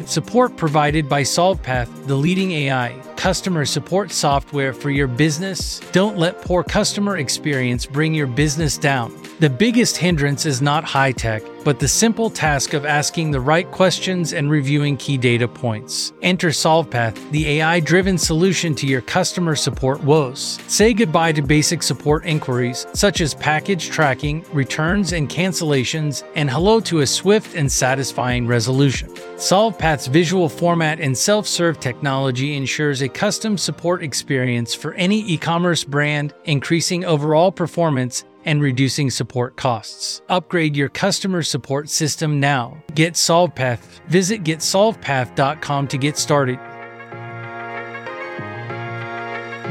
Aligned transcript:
Support 0.00 0.56
provided 0.56 1.06
by 1.06 1.22
SolvePath, 1.22 2.06
the 2.06 2.16
leading 2.16 2.52
AI 2.52 2.98
customer 3.16 3.64
support 3.64 4.10
software 4.10 4.72
for 4.72 4.90
your 4.90 5.06
business. 5.06 5.80
Don't 5.92 6.16
let 6.16 6.40
poor 6.40 6.64
customer 6.64 7.18
experience 7.18 7.86
bring 7.86 8.14
your 8.14 8.26
business 8.26 8.76
down. 8.78 9.21
The 9.42 9.50
biggest 9.50 9.96
hindrance 9.96 10.46
is 10.46 10.62
not 10.62 10.84
high 10.84 11.10
tech, 11.10 11.42
but 11.64 11.80
the 11.80 11.88
simple 11.88 12.30
task 12.30 12.74
of 12.74 12.86
asking 12.86 13.32
the 13.32 13.40
right 13.40 13.68
questions 13.68 14.34
and 14.34 14.48
reviewing 14.48 14.96
key 14.96 15.18
data 15.18 15.48
points. 15.48 16.12
Enter 16.22 16.50
SolvePath, 16.50 17.16
the 17.32 17.58
AI 17.58 17.80
driven 17.80 18.16
solution 18.18 18.72
to 18.76 18.86
your 18.86 19.00
customer 19.00 19.56
support 19.56 20.00
woes. 20.04 20.60
Say 20.68 20.94
goodbye 20.94 21.32
to 21.32 21.42
basic 21.42 21.82
support 21.82 22.24
inquiries, 22.24 22.86
such 22.92 23.20
as 23.20 23.34
package 23.34 23.90
tracking, 23.90 24.44
returns 24.52 25.12
and 25.12 25.28
cancellations, 25.28 26.22
and 26.36 26.48
hello 26.48 26.78
to 26.78 27.00
a 27.00 27.06
swift 27.08 27.56
and 27.56 27.72
satisfying 27.72 28.46
resolution. 28.46 29.08
SolvePath's 29.38 30.06
visual 30.06 30.48
format 30.48 31.00
and 31.00 31.18
self 31.18 31.48
serve 31.48 31.80
technology 31.80 32.54
ensures 32.54 33.02
a 33.02 33.08
custom 33.08 33.58
support 33.58 34.04
experience 34.04 34.72
for 34.72 34.94
any 34.94 35.18
e 35.22 35.36
commerce 35.36 35.82
brand, 35.82 36.32
increasing 36.44 37.04
overall 37.04 37.50
performance 37.50 38.22
and 38.44 38.62
reducing 38.62 39.10
support 39.10 39.56
costs. 39.56 40.22
Upgrade 40.28 40.76
your 40.76 40.88
customer 40.88 41.42
support 41.42 41.88
system 41.88 42.40
now. 42.40 42.82
Get 42.94 43.14
SolvePath. 43.14 44.00
Visit 44.08 44.44
getsolvepath.com 44.44 45.88
to 45.88 45.98
get 45.98 46.16
started. 46.16 46.58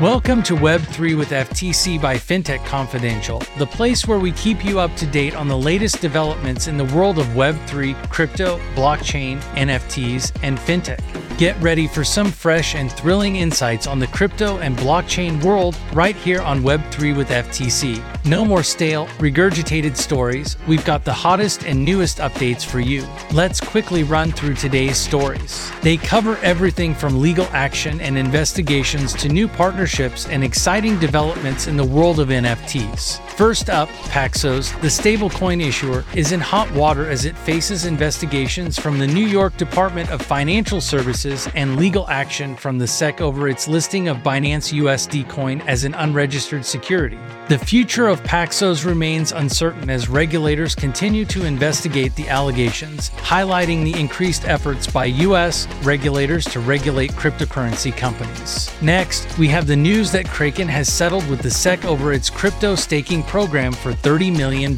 Welcome 0.01 0.41
to 0.43 0.55
Web3 0.55 1.15
with 1.15 1.29
FTC 1.29 2.01
by 2.01 2.15
FinTech 2.15 2.65
Confidential, 2.65 3.37
the 3.59 3.67
place 3.67 4.07
where 4.07 4.17
we 4.17 4.31
keep 4.31 4.65
you 4.65 4.79
up 4.79 4.95
to 4.95 5.05
date 5.05 5.35
on 5.35 5.47
the 5.47 5.55
latest 5.55 6.01
developments 6.01 6.67
in 6.67 6.75
the 6.75 6.85
world 6.85 7.19
of 7.19 7.27
Web3, 7.27 8.09
crypto, 8.09 8.57
blockchain, 8.73 9.39
NFTs, 9.53 10.31
and 10.41 10.57
FinTech. 10.57 11.20
Get 11.37 11.59
ready 11.59 11.87
for 11.87 12.03
some 12.03 12.31
fresh 12.31 12.75
and 12.75 12.91
thrilling 12.91 13.37
insights 13.37 13.87
on 13.87 13.97
the 13.97 14.05
crypto 14.07 14.59
and 14.59 14.77
blockchain 14.77 15.43
world 15.43 15.75
right 15.91 16.15
here 16.15 16.39
on 16.41 16.61
Web3 16.61 17.17
with 17.17 17.29
FTC. 17.29 17.99
No 18.25 18.45
more 18.45 18.61
stale, 18.61 19.07
regurgitated 19.17 19.97
stories. 19.97 20.55
We've 20.67 20.85
got 20.85 21.03
the 21.03 21.13
hottest 21.13 21.65
and 21.65 21.83
newest 21.83 22.19
updates 22.19 22.63
for 22.63 22.79
you. 22.79 23.07
Let's 23.31 23.59
quickly 23.59 24.03
run 24.03 24.31
through 24.31 24.53
today's 24.53 24.97
stories. 24.97 25.71
They 25.81 25.97
cover 25.97 26.37
everything 26.43 26.93
from 26.93 27.19
legal 27.19 27.47
action 27.47 27.99
and 28.01 28.19
investigations 28.19 29.13
to 29.15 29.27
new 29.27 29.47
partnerships 29.47 30.27
and 30.27 30.43
exciting 30.43 30.99
developments 30.99 31.65
in 31.65 31.75
the 31.75 31.83
world 31.83 32.19
of 32.19 32.27
NFTs. 32.27 33.19
First 33.31 33.71
up, 33.71 33.89
Paxos, 34.11 34.79
the 34.81 34.87
stablecoin 34.87 35.65
issuer, 35.65 36.05
is 36.13 36.31
in 36.31 36.39
hot 36.39 36.71
water 36.73 37.09
as 37.09 37.25
it 37.25 37.35
faces 37.35 37.85
investigations 37.85 38.77
from 38.77 38.99
the 38.99 39.07
New 39.07 39.25
York 39.25 39.57
Department 39.57 40.11
of 40.11 40.21
Financial 40.21 40.79
Services 40.79 41.30
and 41.55 41.77
legal 41.77 42.07
action 42.09 42.55
from 42.55 42.77
the 42.77 42.87
SEC 42.87 43.21
over 43.21 43.47
its 43.47 43.67
listing 43.67 44.09
of 44.09 44.17
Binance 44.17 44.73
USD 44.77 45.29
coin 45.29 45.61
as 45.61 45.85
an 45.85 45.93
unregistered 45.93 46.65
security. 46.65 47.17
The 47.47 47.57
future 47.57 48.07
of 48.07 48.23
Paxos 48.23 48.85
remains 48.85 49.33
uncertain 49.33 49.89
as 49.89 50.07
regulators 50.07 50.73
continue 50.73 51.25
to 51.25 51.45
investigate 51.45 52.15
the 52.15 52.29
allegations, 52.29 53.09
highlighting 53.09 53.83
the 53.83 53.99
increased 53.99 54.47
efforts 54.47 54.87
by 54.87 55.05
U.S. 55.05 55.67
regulators 55.83 56.45
to 56.45 56.61
regulate 56.61 57.11
cryptocurrency 57.11 57.95
companies. 57.95 58.71
Next, 58.81 59.37
we 59.37 59.49
have 59.49 59.67
the 59.67 59.75
news 59.75 60.13
that 60.13 60.29
Kraken 60.29 60.69
has 60.69 60.91
settled 60.91 61.27
with 61.29 61.41
the 61.41 61.51
SEC 61.51 61.83
over 61.83 62.13
its 62.13 62.29
crypto 62.29 62.75
staking 62.75 63.23
program 63.23 63.73
for 63.73 63.91
$30 63.91 64.35
million. 64.37 64.73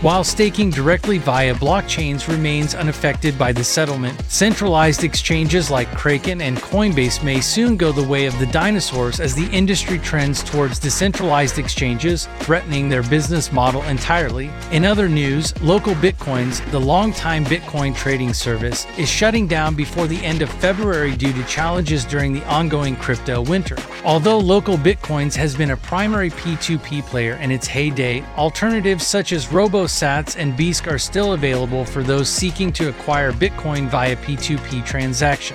While 0.00 0.22
staking 0.22 0.70
directly 0.70 1.18
via 1.18 1.54
blockchains 1.54 2.28
remains 2.28 2.76
unaffected 2.76 3.36
by 3.36 3.50
the 3.52 3.64
settlement, 3.64 4.22
centralized 4.28 5.02
exchanges 5.02 5.57
like 5.58 5.90
Kraken 5.96 6.40
and 6.40 6.56
Coinbase 6.56 7.24
may 7.24 7.40
soon 7.40 7.76
go 7.76 7.90
the 7.90 8.08
way 8.08 8.26
of 8.26 8.38
the 8.38 8.46
dinosaurs 8.46 9.18
as 9.18 9.34
the 9.34 9.50
industry 9.50 9.98
trends 9.98 10.44
towards 10.44 10.78
decentralized 10.78 11.58
exchanges, 11.58 12.28
threatening 12.38 12.88
their 12.88 13.02
business 13.02 13.50
model 13.50 13.82
entirely. 13.82 14.50
In 14.70 14.84
other 14.84 15.08
news, 15.08 15.52
Local 15.60 15.94
Bitcoins, 15.94 16.64
the 16.70 16.78
longtime 16.78 17.44
Bitcoin 17.44 17.94
trading 17.94 18.32
service, 18.32 18.86
is 18.96 19.08
shutting 19.08 19.48
down 19.48 19.74
before 19.74 20.06
the 20.06 20.24
end 20.24 20.42
of 20.42 20.48
February 20.48 21.16
due 21.16 21.32
to 21.32 21.42
challenges 21.44 22.04
during 22.04 22.32
the 22.32 22.44
ongoing 22.46 22.94
crypto 22.94 23.42
winter. 23.42 23.76
Although 24.04 24.38
Local 24.38 24.76
Bitcoins 24.76 25.34
has 25.34 25.56
been 25.56 25.72
a 25.72 25.76
primary 25.76 26.30
P2P 26.30 27.02
player 27.06 27.34
in 27.34 27.50
its 27.50 27.66
heyday, 27.66 28.22
alternatives 28.36 29.04
such 29.04 29.32
as 29.32 29.46
RoboSats 29.46 30.36
and 30.38 30.56
Bisq 30.56 30.88
are 30.88 30.98
still 30.98 31.32
available 31.32 31.84
for 31.84 32.04
those 32.04 32.28
seeking 32.28 32.72
to 32.74 32.88
acquire 32.88 33.32
Bitcoin 33.32 33.88
via 33.88 34.14
P2P 34.16 34.86
transactions. 34.86 35.47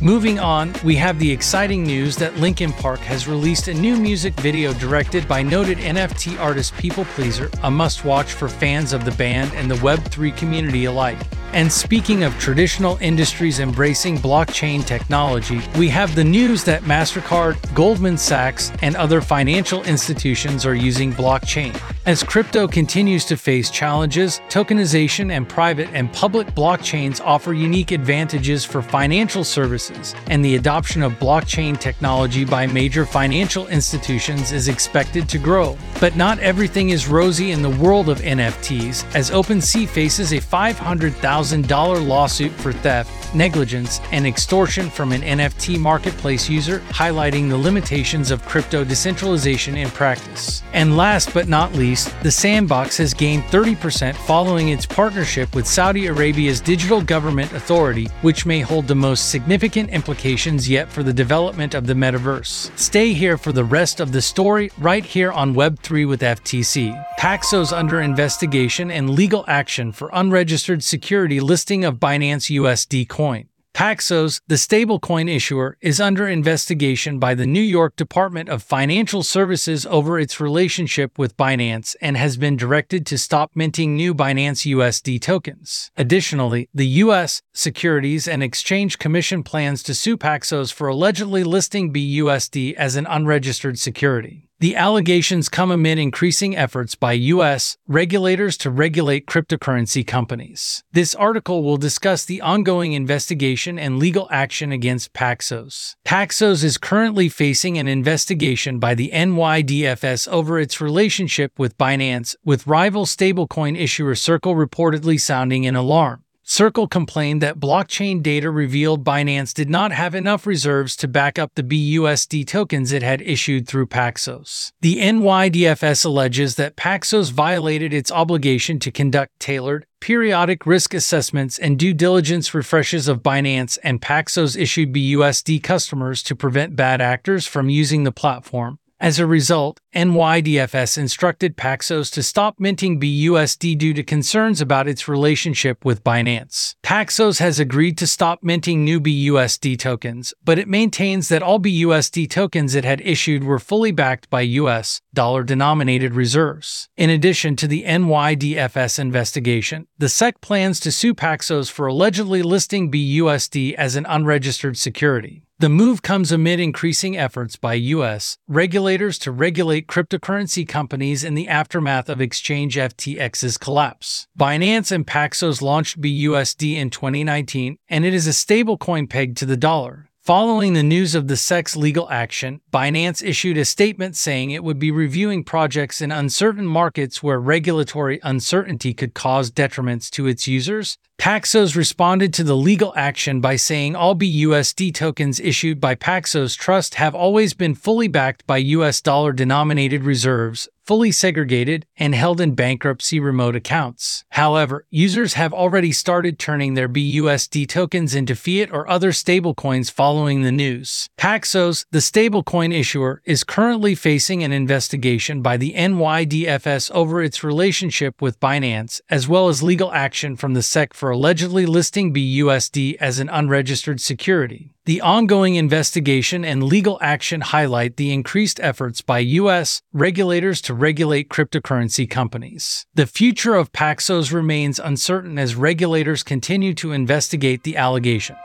Moving 0.00 0.38
on, 0.38 0.74
we 0.84 0.96
have 0.96 1.18
the 1.18 1.30
exciting 1.30 1.82
news 1.82 2.16
that 2.16 2.36
Linkin 2.36 2.72
Park 2.72 3.00
has 3.00 3.28
released 3.28 3.68
a 3.68 3.74
new 3.74 3.96
music 3.96 4.34
video 4.40 4.72
directed 4.74 5.26
by 5.26 5.42
noted 5.42 5.78
NFT 5.78 6.38
artist 6.38 6.74
People 6.76 7.04
Pleaser, 7.06 7.50
a 7.62 7.70
must 7.70 8.04
watch 8.04 8.32
for 8.32 8.48
fans 8.48 8.92
of 8.92 9.04
the 9.04 9.12
band 9.12 9.52
and 9.54 9.70
the 9.70 9.76
Web3 9.76 10.36
community 10.36 10.84
alike. 10.84 11.18
And 11.54 11.72
speaking 11.72 12.24
of 12.24 12.38
traditional 12.38 12.98
industries 13.00 13.58
embracing 13.58 14.18
blockchain 14.18 14.84
technology, 14.84 15.62
we 15.78 15.88
have 15.88 16.14
the 16.14 16.22
news 16.22 16.62
that 16.64 16.82
MasterCard, 16.82 17.74
Goldman 17.74 18.18
Sachs, 18.18 18.70
and 18.82 18.94
other 18.96 19.22
financial 19.22 19.82
institutions 19.84 20.66
are 20.66 20.74
using 20.74 21.10
blockchain. 21.12 21.74
As 22.04 22.22
crypto 22.22 22.66
continues 22.68 23.24
to 23.26 23.36
face 23.36 23.70
challenges, 23.70 24.40
tokenization 24.48 25.32
and 25.32 25.48
private 25.48 25.88
and 25.92 26.12
public 26.12 26.48
blockchains 26.48 27.20
offer 27.22 27.52
unique 27.52 27.92
advantages 27.92 28.64
for 28.64 28.80
financial 28.80 29.44
services, 29.44 30.14
and 30.28 30.44
the 30.44 30.56
adoption 30.56 31.02
of 31.02 31.12
blockchain 31.14 31.78
technology 31.78 32.44
by 32.44 32.66
major 32.66 33.04
financial 33.04 33.66
institutions 33.68 34.52
is 34.52 34.68
expected 34.68 35.28
to 35.28 35.38
grow. 35.38 35.76
But 36.00 36.16
not 36.16 36.38
everything 36.40 36.90
is 36.90 37.08
rosy 37.08 37.50
in 37.50 37.62
the 37.62 37.70
world 37.70 38.08
of 38.08 38.20
NFTs, 38.20 39.14
as 39.14 39.30
OpenSea 39.30 39.88
faces 39.88 40.32
a 40.32 40.40
$500,000 40.40 41.37
lawsuit 41.38 42.52
for 42.52 42.72
theft, 42.72 43.34
negligence, 43.34 44.00
and 44.12 44.26
extortion 44.26 44.90
from 44.90 45.12
an 45.12 45.22
NFT 45.22 45.78
marketplace 45.78 46.48
user, 46.48 46.80
highlighting 46.88 47.48
the 47.48 47.56
limitations 47.56 48.30
of 48.30 48.44
crypto 48.44 48.84
decentralization 48.84 49.76
in 49.76 49.88
practice. 49.90 50.62
And 50.72 50.96
last 50.96 51.32
but 51.34 51.48
not 51.48 51.72
least, 51.74 52.14
the 52.22 52.30
Sandbox 52.30 52.96
has 52.98 53.14
gained 53.14 53.44
30% 53.44 54.14
following 54.14 54.70
its 54.70 54.86
partnership 54.86 55.54
with 55.54 55.66
Saudi 55.66 56.06
Arabia's 56.06 56.60
Digital 56.60 57.00
Government 57.00 57.52
Authority, 57.52 58.06
which 58.22 58.46
may 58.46 58.60
hold 58.60 58.86
the 58.86 58.94
most 58.94 59.30
significant 59.30 59.90
implications 59.90 60.68
yet 60.68 60.90
for 60.90 61.02
the 61.02 61.12
development 61.12 61.74
of 61.74 61.86
the 61.86 61.94
metaverse. 61.94 62.76
Stay 62.78 63.12
here 63.12 63.36
for 63.36 63.52
the 63.52 63.64
rest 63.64 64.00
of 64.00 64.12
the 64.12 64.22
story 64.22 64.70
right 64.78 65.04
here 65.04 65.32
on 65.32 65.54
Web3 65.54 66.08
with 66.08 66.20
FTC. 66.20 67.04
Paxos 67.18 67.72
under 67.72 68.00
investigation 68.00 68.90
and 68.90 69.10
legal 69.10 69.44
action 69.48 69.92
for 69.92 70.10
unregistered 70.12 70.82
security 70.82 71.27
listing 71.36 71.84
of 71.84 71.96
Binance 71.96 72.50
USD 72.50 73.08
coin. 73.08 73.48
Paxos, 73.78 74.40
the 74.48 74.56
stablecoin 74.56 75.32
issuer, 75.32 75.76
is 75.80 76.00
under 76.00 76.26
investigation 76.26 77.20
by 77.20 77.36
the 77.36 77.46
New 77.46 77.60
York 77.60 77.94
Department 77.94 78.48
of 78.48 78.60
Financial 78.60 79.22
Services 79.22 79.86
over 79.86 80.18
its 80.18 80.40
relationship 80.40 81.16
with 81.16 81.36
Binance 81.36 81.94
and 82.00 82.16
has 82.16 82.36
been 82.36 82.56
directed 82.56 83.06
to 83.06 83.16
stop 83.16 83.52
minting 83.54 83.94
new 83.94 84.16
Binance 84.16 84.66
USD 84.66 85.20
tokens. 85.20 85.92
Additionally, 85.96 86.68
the 86.74 86.88
U.S. 87.04 87.40
Securities 87.52 88.26
and 88.26 88.42
Exchange 88.42 88.98
Commission 88.98 89.44
plans 89.44 89.84
to 89.84 89.94
sue 89.94 90.16
Paxos 90.16 90.72
for 90.72 90.88
allegedly 90.88 91.44
listing 91.44 91.92
BUSD 91.92 92.74
as 92.74 92.96
an 92.96 93.06
unregistered 93.06 93.78
security. 93.78 94.47
The 94.60 94.74
allegations 94.74 95.48
come 95.48 95.70
amid 95.70 96.00
increasing 96.00 96.56
efforts 96.56 96.96
by 96.96 97.12
U.S. 97.12 97.76
regulators 97.86 98.56
to 98.56 98.70
regulate 98.70 99.24
cryptocurrency 99.24 100.04
companies. 100.04 100.82
This 100.90 101.14
article 101.14 101.62
will 101.62 101.76
discuss 101.76 102.24
the 102.24 102.40
ongoing 102.40 102.92
investigation 102.92 103.78
and 103.78 104.00
legal 104.00 104.26
action 104.32 104.72
against 104.72 105.12
Paxos. 105.12 105.94
Paxos 106.04 106.64
is 106.64 106.76
currently 106.76 107.28
facing 107.28 107.78
an 107.78 107.86
investigation 107.86 108.80
by 108.80 108.96
the 108.96 109.12
NYDFS 109.14 110.26
over 110.26 110.58
its 110.58 110.80
relationship 110.80 111.56
with 111.56 111.78
Binance, 111.78 112.34
with 112.44 112.66
rival 112.66 113.06
stablecoin 113.06 113.78
issuer 113.78 114.16
Circle 114.16 114.56
reportedly 114.56 115.20
sounding 115.20 115.66
an 115.66 115.76
alarm. 115.76 116.24
Circle 116.50 116.88
complained 116.88 117.42
that 117.42 117.60
blockchain 117.60 118.22
data 118.22 118.50
revealed 118.50 119.04
Binance 119.04 119.52
did 119.52 119.68
not 119.68 119.92
have 119.92 120.14
enough 120.14 120.46
reserves 120.46 120.96
to 120.96 121.06
back 121.06 121.38
up 121.38 121.54
the 121.54 121.62
BUSD 121.62 122.46
tokens 122.46 122.90
it 122.90 123.02
had 123.02 123.20
issued 123.20 123.68
through 123.68 123.88
Paxos. 123.88 124.72
The 124.80 124.96
NYDFS 124.96 126.06
alleges 126.06 126.54
that 126.54 126.74
Paxos 126.74 127.32
violated 127.32 127.92
its 127.92 128.10
obligation 128.10 128.78
to 128.78 128.90
conduct 128.90 129.38
tailored, 129.38 129.84
periodic 130.00 130.64
risk 130.64 130.94
assessments 130.94 131.58
and 131.58 131.78
due 131.78 131.92
diligence 131.92 132.54
refreshes 132.54 133.08
of 133.08 133.22
Binance 133.22 133.76
and 133.84 134.00
Paxos 134.00 134.58
issued 134.58 134.90
BUSD 134.90 135.62
customers 135.62 136.22
to 136.22 136.34
prevent 136.34 136.74
bad 136.74 137.02
actors 137.02 137.46
from 137.46 137.68
using 137.68 138.04
the 138.04 138.10
platform. 138.10 138.78
As 139.00 139.20
a 139.20 139.26
result, 139.26 139.78
NYDFS 139.94 140.98
instructed 140.98 141.56
Paxos 141.56 142.10
to 142.10 142.22
stop 142.22 142.58
minting 142.58 142.98
BUSD 142.98 143.78
due 143.78 143.94
to 143.94 144.02
concerns 144.02 144.60
about 144.60 144.88
its 144.88 145.06
relationship 145.06 145.84
with 145.84 146.02
Binance. 146.02 146.74
Paxos 146.82 147.38
has 147.38 147.60
agreed 147.60 147.96
to 147.98 148.08
stop 148.08 148.42
minting 148.42 148.84
new 148.84 149.00
BUSD 149.00 149.78
tokens, 149.78 150.34
but 150.44 150.58
it 150.58 150.66
maintains 150.66 151.28
that 151.28 151.44
all 151.44 151.60
BUSD 151.60 152.28
tokens 152.28 152.74
it 152.74 152.84
had 152.84 153.00
issued 153.02 153.44
were 153.44 153.60
fully 153.60 153.92
backed 153.92 154.28
by 154.30 154.40
US 154.40 155.00
dollar 155.14 155.44
denominated 155.44 156.14
reserves. 156.14 156.88
In 156.96 157.08
addition 157.08 157.54
to 157.54 157.68
the 157.68 157.84
NYDFS 157.84 158.98
investigation, 158.98 159.86
the 159.96 160.08
SEC 160.08 160.40
plans 160.40 160.80
to 160.80 160.90
sue 160.90 161.14
Paxos 161.14 161.70
for 161.70 161.86
allegedly 161.86 162.42
listing 162.42 162.90
BUSD 162.90 163.74
as 163.74 163.94
an 163.94 164.06
unregistered 164.08 164.76
security. 164.76 165.44
The 165.60 165.68
move 165.68 166.02
comes 166.02 166.30
amid 166.30 166.60
increasing 166.60 167.16
efforts 167.16 167.56
by 167.56 167.74
U.S. 167.74 168.38
regulators 168.46 169.18
to 169.18 169.32
regulate 169.32 169.88
cryptocurrency 169.88 170.66
companies 170.68 171.24
in 171.24 171.34
the 171.34 171.48
aftermath 171.48 172.08
of 172.08 172.20
Exchange 172.20 172.76
FTX's 172.76 173.58
collapse. 173.58 174.28
Binance 174.38 174.92
and 174.92 175.04
Paxos 175.04 175.60
launched 175.60 176.00
BUSD 176.00 176.76
in 176.76 176.90
2019, 176.90 177.76
and 177.88 178.04
it 178.04 178.14
is 178.14 178.28
a 178.28 178.30
stablecoin 178.30 179.10
pegged 179.10 179.36
to 179.38 179.46
the 179.46 179.56
dollar. 179.56 180.07
Following 180.22 180.74
the 180.74 180.82
news 180.82 181.14
of 181.14 181.26
the 181.26 181.38
SEC's 181.38 181.74
legal 181.74 182.10
action, 182.10 182.60
Binance 182.70 183.26
issued 183.26 183.56
a 183.56 183.64
statement 183.64 184.14
saying 184.14 184.50
it 184.50 184.62
would 184.62 184.78
be 184.78 184.90
reviewing 184.90 185.42
projects 185.42 186.02
in 186.02 186.12
uncertain 186.12 186.66
markets 186.66 187.22
where 187.22 187.40
regulatory 187.40 188.20
uncertainty 188.22 188.92
could 188.92 189.14
cause 189.14 189.50
detriments 189.50 190.10
to 190.10 190.26
its 190.26 190.46
users. 190.46 190.98
Paxos 191.18 191.74
responded 191.74 192.34
to 192.34 192.44
the 192.44 192.56
legal 192.56 192.92
action 192.94 193.40
by 193.40 193.56
saying 193.56 193.96
all 193.96 194.14
BUSD 194.14 194.92
tokens 194.92 195.40
issued 195.40 195.80
by 195.80 195.94
Paxos 195.94 196.56
Trust 196.56 196.96
have 196.96 197.14
always 197.14 197.54
been 197.54 197.74
fully 197.74 198.06
backed 198.06 198.46
by 198.46 198.58
US 198.58 199.00
dollar 199.00 199.32
denominated 199.32 200.04
reserves, 200.04 200.68
fully 200.88 201.12
segregated, 201.12 201.84
and 201.98 202.14
held 202.14 202.40
in 202.40 202.54
bankruptcy 202.54 203.20
remote 203.20 203.54
accounts. 203.54 204.24
However, 204.30 204.86
users 204.88 205.34
have 205.34 205.52
already 205.52 205.92
started 205.92 206.38
turning 206.38 206.72
their 206.72 206.88
BUSD 206.88 207.68
tokens 207.68 208.14
into 208.14 208.34
fiat 208.34 208.70
or 208.72 208.88
other 208.88 209.10
stablecoins 209.10 209.90
following 209.90 210.40
the 210.40 210.50
news. 210.50 211.06
Paxos, 211.18 211.84
the 211.90 211.98
stablecoin 211.98 212.72
issuer, 212.72 213.20
is 213.26 213.44
currently 213.44 213.94
facing 213.94 214.42
an 214.42 214.52
investigation 214.52 215.42
by 215.42 215.58
the 215.58 215.74
NYDFS 215.74 216.90
over 216.92 217.22
its 217.22 217.44
relationship 217.44 218.22
with 218.22 218.40
Binance, 218.40 219.02
as 219.10 219.28
well 219.28 219.48
as 219.48 219.62
legal 219.62 219.92
action 219.92 220.36
from 220.36 220.54
the 220.54 220.62
SEC 220.62 220.94
for 220.94 221.10
allegedly 221.10 221.66
listing 221.66 222.14
BUSD 222.14 222.96
as 222.98 223.18
an 223.18 223.28
unregistered 223.28 224.00
security. 224.00 224.72
The 224.88 225.02
ongoing 225.02 225.56
investigation 225.56 226.46
and 226.46 226.62
legal 226.62 226.98
action 227.02 227.42
highlight 227.42 227.98
the 227.98 228.10
increased 228.10 228.58
efforts 228.58 229.02
by 229.02 229.18
U.S. 229.18 229.82
regulators 229.92 230.62
to 230.62 230.72
regulate 230.72 231.28
cryptocurrency 231.28 232.08
companies. 232.08 232.86
The 232.94 233.04
future 233.04 233.54
of 233.54 233.70
Paxos 233.70 234.32
remains 234.32 234.78
uncertain 234.78 235.38
as 235.38 235.54
regulators 235.56 236.22
continue 236.22 236.72
to 236.76 236.92
investigate 236.92 237.64
the 237.64 237.76
allegations. 237.76 238.38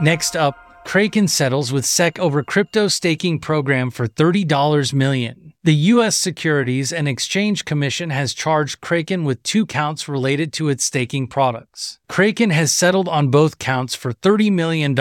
Next 0.00 0.36
up, 0.36 0.56
Kraken 0.86 1.28
settles 1.28 1.70
with 1.70 1.84
SEC 1.84 2.18
over 2.18 2.42
crypto 2.42 2.88
staking 2.88 3.38
program 3.38 3.90
for 3.90 4.06
$30 4.06 4.94
million. 4.94 5.52
The 5.66 5.74
U.S. 5.96 6.16
Securities 6.16 6.92
and 6.92 7.08
Exchange 7.08 7.64
Commission 7.64 8.10
has 8.10 8.34
charged 8.34 8.80
Kraken 8.80 9.24
with 9.24 9.42
two 9.42 9.66
counts 9.66 10.08
related 10.08 10.52
to 10.52 10.68
its 10.68 10.84
staking 10.84 11.26
products. 11.26 11.98
Kraken 12.08 12.50
has 12.50 12.70
settled 12.70 13.08
on 13.08 13.32
both 13.32 13.58
counts 13.58 13.96
for 13.96 14.12
$30 14.12 14.52
million, 14.52 14.96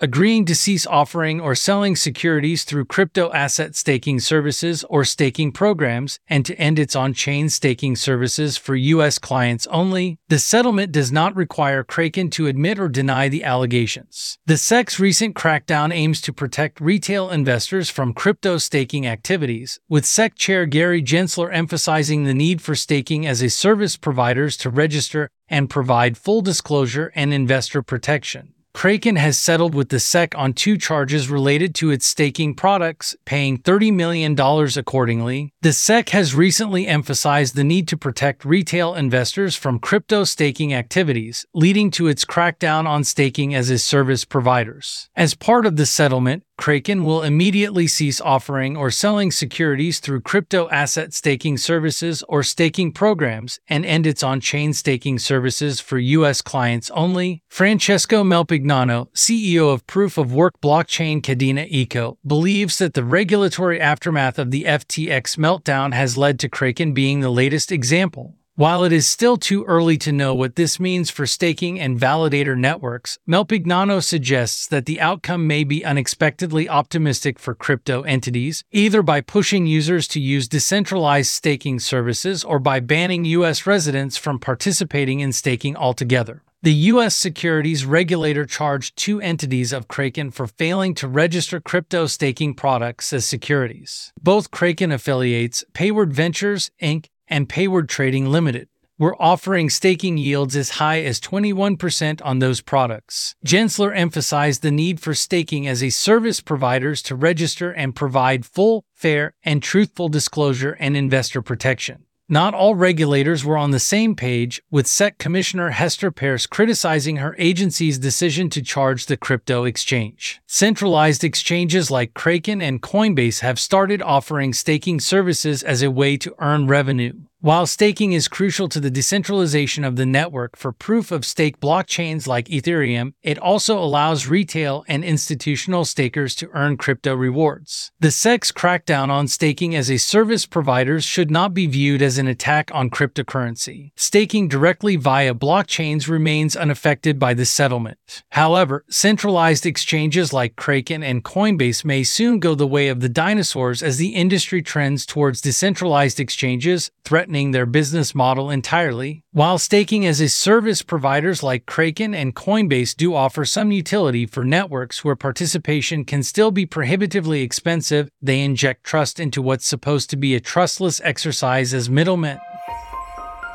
agreeing 0.00 0.44
to 0.46 0.54
cease 0.56 0.84
offering 0.84 1.40
or 1.40 1.54
selling 1.54 1.94
securities 1.94 2.64
through 2.64 2.86
crypto 2.86 3.30
asset 3.30 3.76
staking 3.76 4.18
services 4.18 4.82
or 4.90 5.04
staking 5.04 5.52
programs 5.52 6.18
and 6.26 6.44
to 6.44 6.58
end 6.58 6.80
its 6.80 6.96
on 6.96 7.14
chain 7.14 7.48
staking 7.48 7.94
services 7.94 8.56
for 8.56 8.74
U.S. 8.74 9.16
clients 9.16 9.68
only. 9.68 10.18
The 10.28 10.40
settlement 10.40 10.90
does 10.90 11.12
not 11.12 11.36
require 11.36 11.84
Kraken 11.84 12.30
to 12.30 12.48
admit 12.48 12.80
or 12.80 12.88
deny 12.88 13.28
the 13.28 13.44
allegations. 13.44 14.38
The 14.44 14.56
SEC's 14.56 14.98
recent 14.98 15.36
crackdown 15.36 15.94
aims 15.94 16.20
to 16.22 16.32
protect 16.32 16.80
retail 16.80 17.30
investors 17.30 17.88
from 17.88 18.12
crypto 18.12 18.58
staking 18.58 19.06
activities, 19.06 19.78
with 19.88 19.99
with 20.00 20.06
SEC 20.06 20.34
Chair 20.34 20.64
Gary 20.64 21.02
Gensler 21.02 21.52
emphasizing 21.52 22.24
the 22.24 22.32
need 22.32 22.62
for 22.62 22.74
staking 22.74 23.26
as 23.26 23.42
a 23.42 23.50
service 23.50 23.98
providers 23.98 24.56
to 24.56 24.70
register 24.70 25.28
and 25.46 25.68
provide 25.68 26.16
full 26.16 26.40
disclosure 26.40 27.12
and 27.14 27.34
investor 27.34 27.82
protection. 27.82 28.54
Kraken 28.72 29.16
has 29.16 29.36
settled 29.36 29.74
with 29.74 29.88
the 29.88 29.98
SEC 30.00 30.34
on 30.38 30.52
two 30.52 30.78
charges 30.78 31.28
related 31.28 31.74
to 31.74 31.90
its 31.90 32.06
staking 32.06 32.54
products, 32.54 33.16
paying 33.24 33.58
$30 33.58 33.92
million 33.92 34.38
accordingly. 34.78 35.52
The 35.60 35.72
SEC 35.72 36.08
has 36.10 36.34
recently 36.34 36.86
emphasized 36.86 37.56
the 37.56 37.64
need 37.64 37.88
to 37.88 37.96
protect 37.96 38.44
retail 38.44 38.94
investors 38.94 39.56
from 39.56 39.80
crypto 39.80 40.24
staking 40.24 40.72
activities, 40.72 41.44
leading 41.52 41.90
to 41.90 42.06
its 42.06 42.24
crackdown 42.24 42.86
on 42.86 43.04
staking 43.04 43.54
as 43.54 43.70
a 43.70 43.78
service 43.78 44.24
providers. 44.24 45.10
As 45.16 45.34
part 45.34 45.66
of 45.66 45.76
the 45.76 45.84
settlement, 45.84 46.44
Kraken 46.60 47.04
will 47.04 47.22
immediately 47.22 47.86
cease 47.86 48.20
offering 48.20 48.76
or 48.76 48.90
selling 48.90 49.30
securities 49.30 49.98
through 49.98 50.20
crypto 50.20 50.68
asset 50.68 51.14
staking 51.14 51.56
services 51.56 52.22
or 52.28 52.42
staking 52.42 52.92
programs 52.92 53.58
and 53.66 53.86
end 53.86 54.06
its 54.06 54.22
on 54.22 54.40
chain 54.42 54.74
staking 54.74 55.18
services 55.18 55.80
for 55.80 55.98
U.S. 55.98 56.42
clients 56.42 56.90
only. 56.90 57.42
Francesco 57.48 58.22
Melpignano, 58.22 59.10
CEO 59.14 59.72
of 59.72 59.86
proof 59.86 60.18
of 60.18 60.34
work 60.34 60.60
blockchain 60.60 61.22
Kadena 61.22 61.66
Eco, 61.66 62.18
believes 62.26 62.76
that 62.76 62.92
the 62.92 63.04
regulatory 63.04 63.80
aftermath 63.80 64.38
of 64.38 64.50
the 64.50 64.64
FTX 64.64 65.38
meltdown 65.38 65.94
has 65.94 66.18
led 66.18 66.38
to 66.40 66.50
Kraken 66.50 66.92
being 66.92 67.20
the 67.20 67.30
latest 67.30 67.72
example. 67.72 68.34
While 68.56 68.84
it 68.84 68.92
is 68.92 69.06
still 69.06 69.36
too 69.36 69.64
early 69.64 69.96
to 69.98 70.12
know 70.12 70.34
what 70.34 70.56
this 70.56 70.78
means 70.78 71.08
for 71.08 71.24
staking 71.24 71.80
and 71.80 71.98
validator 71.98 72.58
networks, 72.58 73.18
Melpignano 73.26 74.02
suggests 74.02 74.66
that 74.66 74.86
the 74.86 75.00
outcome 75.00 75.46
may 75.46 75.64
be 75.64 75.84
unexpectedly 75.84 76.68
optimistic 76.68 77.38
for 77.38 77.54
crypto 77.54 78.02
entities, 78.02 78.62
either 78.70 79.02
by 79.02 79.20
pushing 79.20 79.66
users 79.66 80.06
to 80.08 80.20
use 80.20 80.48
decentralized 80.48 81.30
staking 81.30 81.78
services 81.78 82.44
or 82.44 82.58
by 82.58 82.80
banning 82.80 83.24
U.S. 83.24 83.66
residents 83.66 84.16
from 84.16 84.38
participating 84.38 85.20
in 85.20 85.32
staking 85.32 85.76
altogether. 85.76 86.42
The 86.62 86.74
U.S. 86.92 87.14
securities 87.14 87.86
regulator 87.86 88.44
charged 88.44 88.94
two 88.94 89.18
entities 89.22 89.72
of 89.72 89.88
Kraken 89.88 90.30
for 90.30 90.46
failing 90.46 90.94
to 90.96 91.08
register 91.08 91.58
crypto 91.58 92.04
staking 92.04 92.52
products 92.52 93.14
as 93.14 93.24
securities. 93.24 94.12
Both 94.22 94.50
Kraken 94.50 94.92
affiliates, 94.92 95.64
Payward 95.72 96.12
Ventures, 96.12 96.70
Inc., 96.82 97.06
and 97.30 97.48
Payward 97.48 97.88
Trading 97.88 98.26
Limited. 98.26 98.68
We're 98.98 99.16
offering 99.18 99.70
staking 99.70 100.18
yields 100.18 100.54
as 100.54 100.72
high 100.72 101.00
as 101.02 101.20
21% 101.20 102.20
on 102.22 102.38
those 102.38 102.60
products. 102.60 103.34
Gensler 103.46 103.96
emphasized 103.96 104.60
the 104.60 104.70
need 104.70 105.00
for 105.00 105.14
staking 105.14 105.66
as 105.66 105.82
a 105.82 105.88
service 105.88 106.42
providers 106.42 107.00
to 107.04 107.14
register 107.14 107.70
and 107.70 107.96
provide 107.96 108.44
full, 108.44 108.84
fair, 108.92 109.32
and 109.42 109.62
truthful 109.62 110.10
disclosure 110.10 110.76
and 110.78 110.98
investor 110.98 111.40
protection. 111.40 112.04
Not 112.28 112.54
all 112.54 112.74
regulators 112.76 113.44
were 113.44 113.56
on 113.56 113.72
the 113.72 113.80
same 113.80 114.14
page, 114.14 114.62
with 114.70 114.86
SEC 114.86 115.18
Commissioner 115.18 115.70
Hester 115.70 116.12
Peirce 116.12 116.46
criticizing 116.46 117.16
her 117.16 117.34
agency's 117.38 117.98
decision 117.98 118.50
to 118.50 118.62
charge 118.62 119.06
the 119.06 119.16
crypto 119.16 119.64
exchange. 119.64 120.40
Centralized 120.46 121.24
exchanges 121.24 121.90
like 121.90 122.14
Kraken 122.14 122.62
and 122.62 122.82
Coinbase 122.82 123.40
have 123.40 123.58
started 123.58 124.00
offering 124.00 124.52
staking 124.52 125.00
services 125.00 125.62
as 125.62 125.82
a 125.82 125.90
way 125.90 126.16
to 126.18 126.34
earn 126.38 126.68
revenue. 126.68 127.14
While 127.42 127.66
staking 127.66 128.12
is 128.12 128.28
crucial 128.28 128.68
to 128.68 128.80
the 128.80 128.90
decentralization 128.90 129.82
of 129.82 129.96
the 129.96 130.04
network 130.04 130.56
for 130.56 130.72
proof 130.72 131.10
of 131.10 131.24
stake 131.24 131.58
blockchains 131.58 132.26
like 132.26 132.48
Ethereum, 132.48 133.14
it 133.22 133.38
also 133.38 133.78
allows 133.78 134.26
retail 134.26 134.84
and 134.88 135.02
institutional 135.02 135.86
stakers 135.86 136.34
to 136.34 136.50
earn 136.52 136.76
crypto 136.76 137.14
rewards. 137.14 137.92
The 137.98 138.10
SEC's 138.10 138.52
crackdown 138.52 139.08
on 139.08 139.26
staking 139.26 139.74
as 139.74 139.90
a 139.90 139.96
service 139.96 140.44
providers 140.44 141.02
should 141.02 141.30
not 141.30 141.54
be 141.54 141.66
viewed 141.66 142.02
as 142.02 142.18
an 142.18 142.26
attack 142.26 142.70
on 142.74 142.90
cryptocurrency. 142.90 143.92
Staking 143.96 144.46
directly 144.46 144.96
via 144.96 145.32
blockchains 145.32 146.08
remains 146.08 146.56
unaffected 146.56 147.18
by 147.18 147.32
the 147.32 147.46
settlement. 147.46 148.22
However, 148.32 148.84
centralized 148.90 149.64
exchanges 149.64 150.34
like 150.34 150.56
Kraken 150.56 151.02
and 151.02 151.24
Coinbase 151.24 151.86
may 151.86 152.04
soon 152.04 152.38
go 152.38 152.54
the 152.54 152.66
way 152.66 152.88
of 152.88 153.00
the 153.00 153.08
dinosaurs 153.08 153.82
as 153.82 153.96
the 153.96 154.10
industry 154.10 154.60
trends 154.60 155.06
towards 155.06 155.40
decentralized 155.40 156.20
exchanges, 156.20 156.90
threaten 157.02 157.29
their 157.30 157.66
business 157.66 158.14
model 158.14 158.50
entirely. 158.50 159.22
While 159.32 159.58
staking 159.58 160.04
as 160.04 160.20
a 160.20 160.28
service 160.28 160.82
providers 160.82 161.42
like 161.42 161.64
Kraken 161.64 162.14
and 162.14 162.34
Coinbase 162.34 162.96
do 162.96 163.14
offer 163.14 163.44
some 163.44 163.70
utility 163.70 164.26
for 164.26 164.44
networks 164.44 165.04
where 165.04 165.14
participation 165.14 166.04
can 166.04 166.24
still 166.24 166.50
be 166.50 166.66
prohibitively 166.66 167.42
expensive, 167.42 168.10
they 168.20 168.40
inject 168.40 168.82
trust 168.82 169.20
into 169.20 169.40
what's 169.40 169.66
supposed 169.66 170.10
to 170.10 170.16
be 170.16 170.34
a 170.34 170.40
trustless 170.40 171.00
exercise 171.04 171.72
as 171.72 171.88
middlemen. 171.88 172.40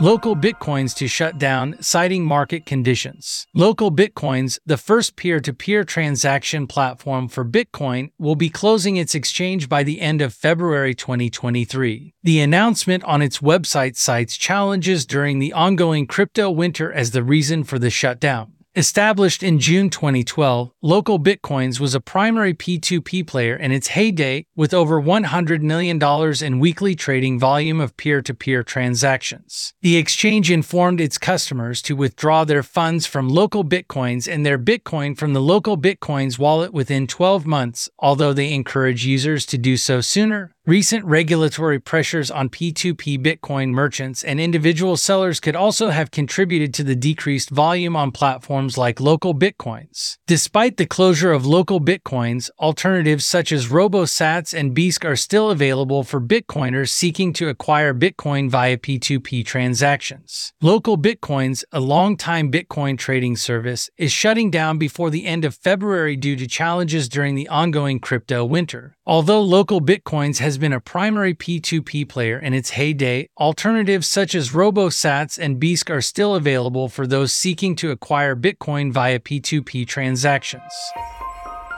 Local 0.02 0.36
Bitcoins 0.36 0.94
to 0.98 1.08
shut 1.08 1.38
down, 1.38 1.78
citing 1.80 2.26
market 2.26 2.66
conditions. 2.66 3.48
Local 3.54 3.94
Bitcoins, 3.94 4.60
the 4.66 4.76
first 4.76 5.16
peer 5.16 5.40
to 5.40 5.54
peer 5.54 5.86
transaction 5.86 6.68
platform 6.68 7.30
for 7.30 7.46
Bitcoin, 7.46 8.12
will 8.20 8.36
be 8.36 8.50
closing 8.50 8.98
its 8.98 9.16
exchange 9.16 9.70
by 9.70 9.84
the 9.84 10.02
end 10.02 10.22
of 10.22 10.34
February 10.34 10.96
2023. 10.96 12.14
The 12.24 12.42
announcement 12.42 13.06
on 13.06 13.22
its 13.22 13.40
website 13.40 13.96
cites 13.96 14.36
challenges 14.36 15.06
during 15.06 15.40
the 15.40 15.54
ongoing 15.54 16.08
crypto 16.08 16.52
winter 16.52 16.92
as 16.92 17.12
the 17.12 17.24
reason 17.24 17.64
for 17.64 17.80
the 17.80 17.90
shutdown. 17.90 18.52
Established 18.78 19.42
in 19.42 19.58
June 19.58 19.90
2012, 19.90 20.70
Local 20.82 21.18
Bitcoins 21.18 21.80
was 21.80 21.96
a 21.96 22.02
primary 22.02 22.54
P2P 22.54 23.26
player 23.26 23.56
in 23.56 23.72
its 23.72 23.88
heyday 23.88 24.48
with 24.54 24.74
over 24.74 25.02
$100 25.02 25.62
million 25.62 25.98
in 26.44 26.60
weekly 26.60 26.94
trading 26.94 27.40
volume 27.40 27.80
of 27.80 27.96
peer 27.96 28.22
to 28.22 28.34
peer 28.34 28.64
transactions. 28.64 29.74
The 29.82 29.96
exchange 29.96 30.52
informed 30.52 31.00
its 31.00 31.18
customers 31.18 31.82
to 31.84 31.96
withdraw 31.96 32.44
their 32.44 32.64
funds 32.64 33.06
from 33.06 33.30
Local 33.30 33.64
Bitcoins 33.64 34.30
and 34.30 34.46
their 34.46 34.60
Bitcoin 34.60 35.18
from 35.18 35.32
the 35.32 35.42
Local 35.42 35.78
Bitcoins 35.78 36.38
wallet 36.38 36.74
within 36.74 37.08
12 37.08 37.46
months, 37.46 37.88
although 38.00 38.34
they 38.34 38.52
encourage 38.52 39.06
users 39.06 39.46
to 39.46 39.58
do 39.58 39.78
so 39.78 40.02
sooner 40.02 40.55
Recent 40.68 41.06
regulatory 41.06 41.78
pressures 41.78 42.32
on 42.32 42.50
P2P 42.50 43.24
Bitcoin 43.24 43.70
merchants 43.70 44.24
and 44.24 44.40
individual 44.40 44.98
sellers 44.98 45.40
could 45.40 45.56
also 45.56 45.90
have 45.90 46.10
contributed 46.10 46.74
to 46.74 46.84
the 46.84 46.96
decreased 46.96 47.52
volume 47.52 47.96
on 47.96 48.12
platforms 48.12 48.76
like 48.76 49.00
Local 49.00 49.36
Bitcoins. 49.36 50.18
Despite 50.26 50.78
the 50.78 50.88
closure 50.88 51.32
of 51.32 51.46
Local 51.46 51.80
Bitcoins, 51.80 52.50
alternatives 52.58 53.28
such 53.28 53.52
as 53.52 53.68
RoboSats 53.68 54.58
and 54.58 54.76
Bisq 54.76 55.06
are 55.06 55.16
still 55.16 55.52
available 55.52 56.04
for 56.04 56.20
Bitcoiners 56.20 56.90
seeking 56.90 57.32
to 57.34 57.48
acquire 57.48 57.94
Bitcoin 57.94 58.50
via 58.50 58.76
P2P 58.76 59.46
transactions. 59.46 60.52
Local 60.64 60.98
Bitcoins, 60.98 61.64
a 61.72 61.80
long-time 61.80 62.52
Bitcoin 62.52 62.98
trading 62.98 63.36
service, 63.36 63.92
is 63.98 64.12
shutting 64.12 64.50
down 64.50 64.80
before 64.80 65.12
the 65.12 65.28
end 65.28 65.46
of 65.46 65.54
February 65.54 66.16
due 66.16 66.36
to 66.36 66.48
challenges 66.48 67.08
during 67.08 67.36
the 67.36 67.48
ongoing 67.50 68.00
crypto 68.00 68.44
winter. 68.44 68.96
Although 69.06 69.42
Local 69.44 69.80
Bitcoins 69.80 70.40
has 70.40 70.55
been 70.58 70.74
a 70.74 70.80
primary 70.80 71.34
P2P 71.34 72.08
player 72.10 72.40
in 72.40 72.54
its 72.54 72.72
heyday, 72.72 73.30
alternatives 73.38 74.08
such 74.08 74.36
as 74.36 74.52
RoboSats 74.52 75.38
and 75.38 75.60
Bisq 75.60 75.90
are 75.90 76.02
still 76.02 76.36
available 76.36 76.90
for 76.90 77.06
those 77.06 77.34
seeking 77.34 77.76
to 77.78 77.92
acquire 77.92 78.36
Bitcoin 78.36 78.92
via 78.92 79.20
P2P 79.20 79.88
transactions. 79.88 80.72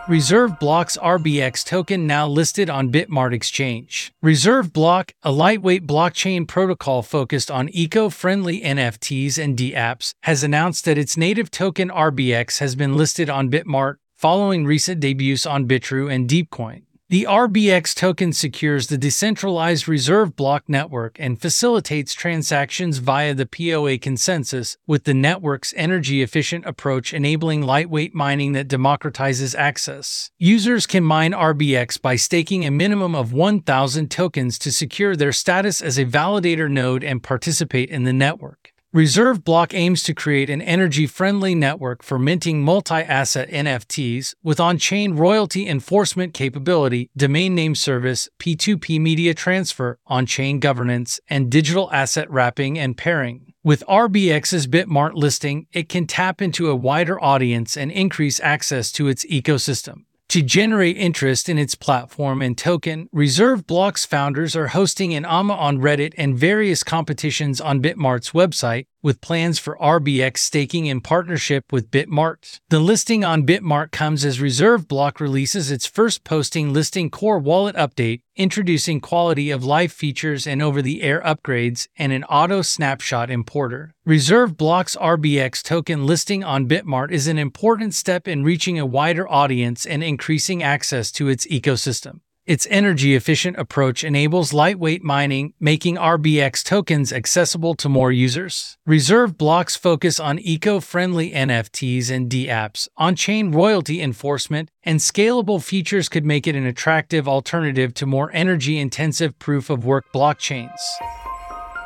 Reserve 0.08 0.58
Block's 0.58 0.96
RBX 0.96 1.66
token 1.66 2.08
now 2.08 2.26
listed 2.26 2.70
on 2.70 2.94
Bitmart 2.94 3.34
Exchange. 3.34 4.14
Reserve 4.22 4.72
Block, 4.72 5.12
a 5.22 5.34
lightweight 5.34 5.86
blockchain 5.86 6.48
protocol 6.48 7.04
focused 7.04 7.52
on 7.52 7.68
eco 7.74 8.10
friendly 8.10 8.62
NFTs 8.62 9.38
and 9.38 9.58
dApps, 9.58 10.14
has 10.24 10.44
announced 10.44 10.86
that 10.86 10.98
its 10.98 11.18
native 11.18 11.52
token 11.52 11.90
RBX 11.90 12.60
has 12.60 12.74
been 12.76 12.96
listed 12.96 13.30
on 13.30 13.52
Bitmart 13.52 13.96
following 14.16 14.66
recent 14.66 15.00
debuts 15.00 15.46
on 15.46 15.68
Bitrue 15.68 16.10
and 16.10 16.28
Deepcoin. 16.28 16.87
The 17.10 17.24
RBX 17.24 17.96
token 17.96 18.34
secures 18.34 18.88
the 18.88 18.98
decentralized 18.98 19.88
reserve 19.88 20.36
block 20.36 20.68
network 20.68 21.16
and 21.18 21.40
facilitates 21.40 22.14
transactions 22.14 22.98
via 22.98 23.34
the 23.34 23.46
POA 23.46 23.98
consensus, 23.98 24.76
with 24.86 25.06
the 25.06 25.14
network's 25.14 25.74
energy 25.78 26.22
efficient 26.22 26.66
approach 26.66 27.14
enabling 27.14 27.62
lightweight 27.62 28.14
mining 28.14 28.52
that 28.54 28.68
democratizes 28.68 29.56
access. 29.56 30.32
Users 30.38 30.86
can 30.86 31.06
mine 31.06 31.32
RBX 31.32 32.02
by 32.02 32.18
staking 32.18 32.66
a 32.66 32.72
minimum 32.72 33.16
of 33.16 33.32
1,000 33.32 34.12
tokens 34.12 34.60
to 34.60 34.70
secure 34.70 35.16
their 35.16 35.32
status 35.32 35.82
as 35.82 35.98
a 35.98 36.04
validator 36.04 36.70
node 36.70 37.06
and 37.06 37.24
participate 37.24 37.90
in 37.90 38.04
the 38.04 38.12
network. 38.12 38.74
Reserve 38.94 39.44
Block 39.44 39.74
aims 39.74 40.02
to 40.04 40.14
create 40.14 40.50
an 40.50 40.62
energy 40.62 41.08
friendly 41.08 41.54
network 41.54 42.02
for 42.02 42.18
minting 42.18 42.64
multi 42.64 42.96
asset 42.96 43.50
NFTs 43.50 44.34
with 44.42 44.62
on 44.62 44.78
chain 44.78 45.18
royalty 45.18 45.68
enforcement 45.68 46.34
capability, 46.34 47.10
domain 47.18 47.54
name 47.54 47.76
service, 47.76 48.30
P2P 48.40 48.98
media 49.02 49.34
transfer, 49.34 50.00
on 50.08 50.26
chain 50.26 50.62
governance, 50.62 51.20
and 51.30 51.52
digital 51.52 51.92
asset 51.92 52.32
wrapping 52.32 52.80
and 52.80 52.96
pairing. 52.96 53.54
With 53.62 53.84
RBX's 53.90 54.68
Bitmart 54.68 55.16
listing, 55.16 55.68
it 55.74 55.90
can 55.90 56.08
tap 56.08 56.42
into 56.42 56.70
a 56.70 56.76
wider 56.76 57.22
audience 57.22 57.76
and 57.76 57.92
increase 57.92 58.40
access 58.40 58.94
to 58.94 59.10
its 59.10 59.26
ecosystem. 59.26 60.06
To 60.30 60.42
generate 60.42 60.98
interest 60.98 61.48
in 61.48 61.58
its 61.58 61.74
platform 61.74 62.42
and 62.42 62.58
token, 62.58 63.08
Reserve 63.14 63.66
Blocks 63.66 64.06
founders 64.06 64.58
are 64.58 64.68
hosting 64.68 65.14
an 65.14 65.24
AMA 65.24 65.54
on 65.54 65.78
Reddit 65.78 66.14
and 66.18 66.38
various 66.38 66.84
competitions 66.84 67.62
on 67.62 67.82
Bitmart's 67.82 68.32
website, 68.32 68.88
with 69.08 69.22
plans 69.22 69.58
for 69.58 69.78
RBX 69.78 70.38
staking 70.38 70.86
in 70.86 71.00
partnership 71.00 71.72
with 71.72 71.90
Bitmart. 71.90 72.60
The 72.68 72.82
listing 72.82 73.24
on 73.24 73.46
Bitmart 73.46 73.92
comes 73.92 74.26
as 74.26 74.42
Reserve 74.42 74.86
Block 74.86 75.22
releases 75.22 75.72
its 75.72 75.86
first 75.86 76.26
posting 76.26 76.74
listing 76.74 77.10
core 77.10 77.40
wallet 77.40 77.78
update, 77.78 78.20
introducing 78.36 79.00
quality 79.00 79.50
of 79.50 79.64
life 79.64 79.94
features 79.94 80.46
and 80.46 80.62
over 80.62 80.82
the 80.82 81.02
air 81.02 81.22
upgrades, 81.22 81.88
and 81.98 82.12
an 82.12 82.26
auto 82.26 82.62
snapshot 82.62 83.32
importer. 83.32 83.94
Reserve 84.04 84.58
Block's 84.58 84.98
RBX 84.98 85.64
token 85.64 86.06
listing 86.06 86.44
on 86.44 86.68
Bitmart 86.68 87.10
is 87.10 87.28
an 87.28 87.38
important 87.38 87.94
step 87.94 88.28
in 88.28 88.44
reaching 88.44 88.78
a 88.78 88.86
wider 88.86 89.26
audience 89.30 89.86
and 89.86 90.04
increasing 90.04 90.62
access 90.62 91.14
to 91.14 91.30
its 91.30 91.48
ecosystem. 91.48 92.20
Its 92.48 92.66
energy 92.70 93.14
efficient 93.14 93.58
approach 93.60 94.06
enables 94.06 94.54
lightweight 94.54 95.04
mining, 95.04 95.54
making 95.60 95.98
RBX 95.98 96.64
tokens 96.64 97.12
accessible 97.12 97.76
to 97.76 97.90
more 97.90 98.10
users. 98.10 98.78
Reserve 98.86 99.38
blocks 99.38 99.76
focus 99.76 100.18
on 100.18 100.40
eco 100.40 100.80
friendly 100.80 101.32
NFTs 101.32 102.10
and 102.10 102.32
dApps. 102.32 102.88
On 102.96 103.18
chain 103.18 103.52
royalty 103.52 104.02
enforcement 104.02 104.72
and 104.84 105.02
scalable 105.02 105.62
features 105.62 106.08
could 106.08 106.24
make 106.24 106.48
it 106.48 106.56
an 106.56 106.66
attractive 106.66 107.28
alternative 107.28 107.94
to 107.96 108.06
more 108.06 108.32
energy 108.34 108.80
intensive 108.80 109.38
proof 109.40 109.70
of 109.70 109.84
work 109.84 110.06
blockchains. 110.16 110.80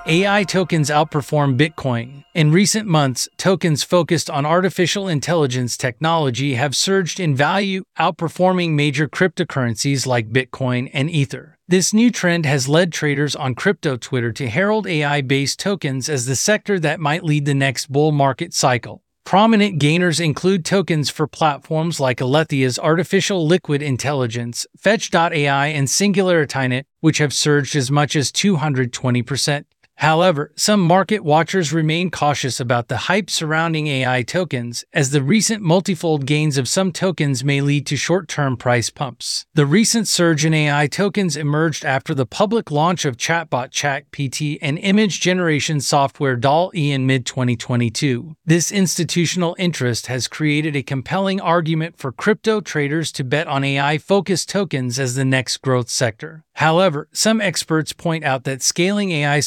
AI 0.07 0.43
tokens 0.43 0.89
outperform 0.89 1.59
Bitcoin. 1.59 2.23
In 2.33 2.51
recent 2.51 2.87
months, 2.87 3.29
tokens 3.37 3.83
focused 3.83 4.31
on 4.31 4.47
artificial 4.47 5.07
intelligence 5.07 5.77
technology 5.77 6.55
have 6.55 6.75
surged 6.75 7.19
in 7.19 7.35
value, 7.35 7.83
outperforming 7.99 8.71
major 8.71 9.07
cryptocurrencies 9.07 10.07
like 10.07 10.31
Bitcoin 10.31 10.89
and 10.91 11.11
Ether. 11.11 11.59
This 11.67 11.93
new 11.93 12.09
trend 12.09 12.47
has 12.47 12.67
led 12.67 12.91
traders 12.91 13.35
on 13.35 13.53
crypto 13.53 13.95
Twitter 13.95 14.31
to 14.33 14.49
herald 14.49 14.87
AI 14.87 15.21
based 15.21 15.59
tokens 15.59 16.09
as 16.09 16.25
the 16.25 16.35
sector 16.35 16.79
that 16.79 16.99
might 16.99 17.23
lead 17.23 17.45
the 17.45 17.53
next 17.53 17.91
bull 17.91 18.11
market 18.11 18.55
cycle. 18.55 19.03
Prominent 19.23 19.77
gainers 19.77 20.19
include 20.19 20.65
tokens 20.65 21.11
for 21.11 21.27
platforms 21.27 21.99
like 21.99 22.19
Alethea's 22.19 22.79
artificial 22.79 23.45
liquid 23.45 23.83
intelligence, 23.83 24.65
Fetch.ai, 24.75 25.67
and 25.67 25.87
SingularityNet, 25.87 26.85
which 27.01 27.19
have 27.19 27.33
surged 27.33 27.75
as 27.75 27.91
much 27.91 28.15
as 28.15 28.31
220%. 28.31 29.65
However, 30.01 30.51
some 30.55 30.81
market 30.81 31.23
watchers 31.23 31.71
remain 31.71 32.09
cautious 32.09 32.59
about 32.59 32.87
the 32.87 33.05
hype 33.05 33.29
surrounding 33.29 33.85
AI 33.85 34.23
tokens, 34.23 34.83
as 34.93 35.11
the 35.11 35.21
recent 35.21 35.61
multifold 35.61 36.25
gains 36.25 36.57
of 36.57 36.67
some 36.67 36.91
tokens 36.91 37.43
may 37.43 37.61
lead 37.61 37.85
to 37.85 37.95
short 37.95 38.27
term 38.27 38.57
price 38.57 38.89
pumps. 38.89 39.45
The 39.53 39.67
recent 39.67 40.07
surge 40.07 40.43
in 40.43 40.55
AI 40.55 40.87
tokens 40.87 41.37
emerged 41.37 41.85
after 41.85 42.15
the 42.15 42.25
public 42.25 42.71
launch 42.71 43.05
of 43.05 43.15
chatbot 43.15 43.69
ChatGPT 43.69 44.57
and 44.59 44.79
image 44.79 45.21
generation 45.21 45.79
software 45.79 46.35
DALL-E 46.35 46.91
in 46.91 47.05
mid 47.05 47.27
2022. 47.27 48.35
This 48.43 48.71
institutional 48.71 49.55
interest 49.59 50.07
has 50.07 50.27
created 50.27 50.75
a 50.75 50.81
compelling 50.81 51.39
argument 51.39 51.97
for 51.97 52.11
crypto 52.11 52.59
traders 52.59 53.11
to 53.11 53.23
bet 53.23 53.47
on 53.47 53.63
AI 53.63 53.99
focused 53.99 54.49
tokens 54.49 54.97
as 54.97 55.13
the 55.13 55.25
next 55.25 55.57
growth 55.57 55.89
sector. 55.89 56.43
However, 56.55 57.07
some 57.11 57.41
experts 57.41 57.93
point 57.93 58.23
out 58.23 58.43
that 58.43 58.61
scaling 58.61 59.11
AI 59.11 59.39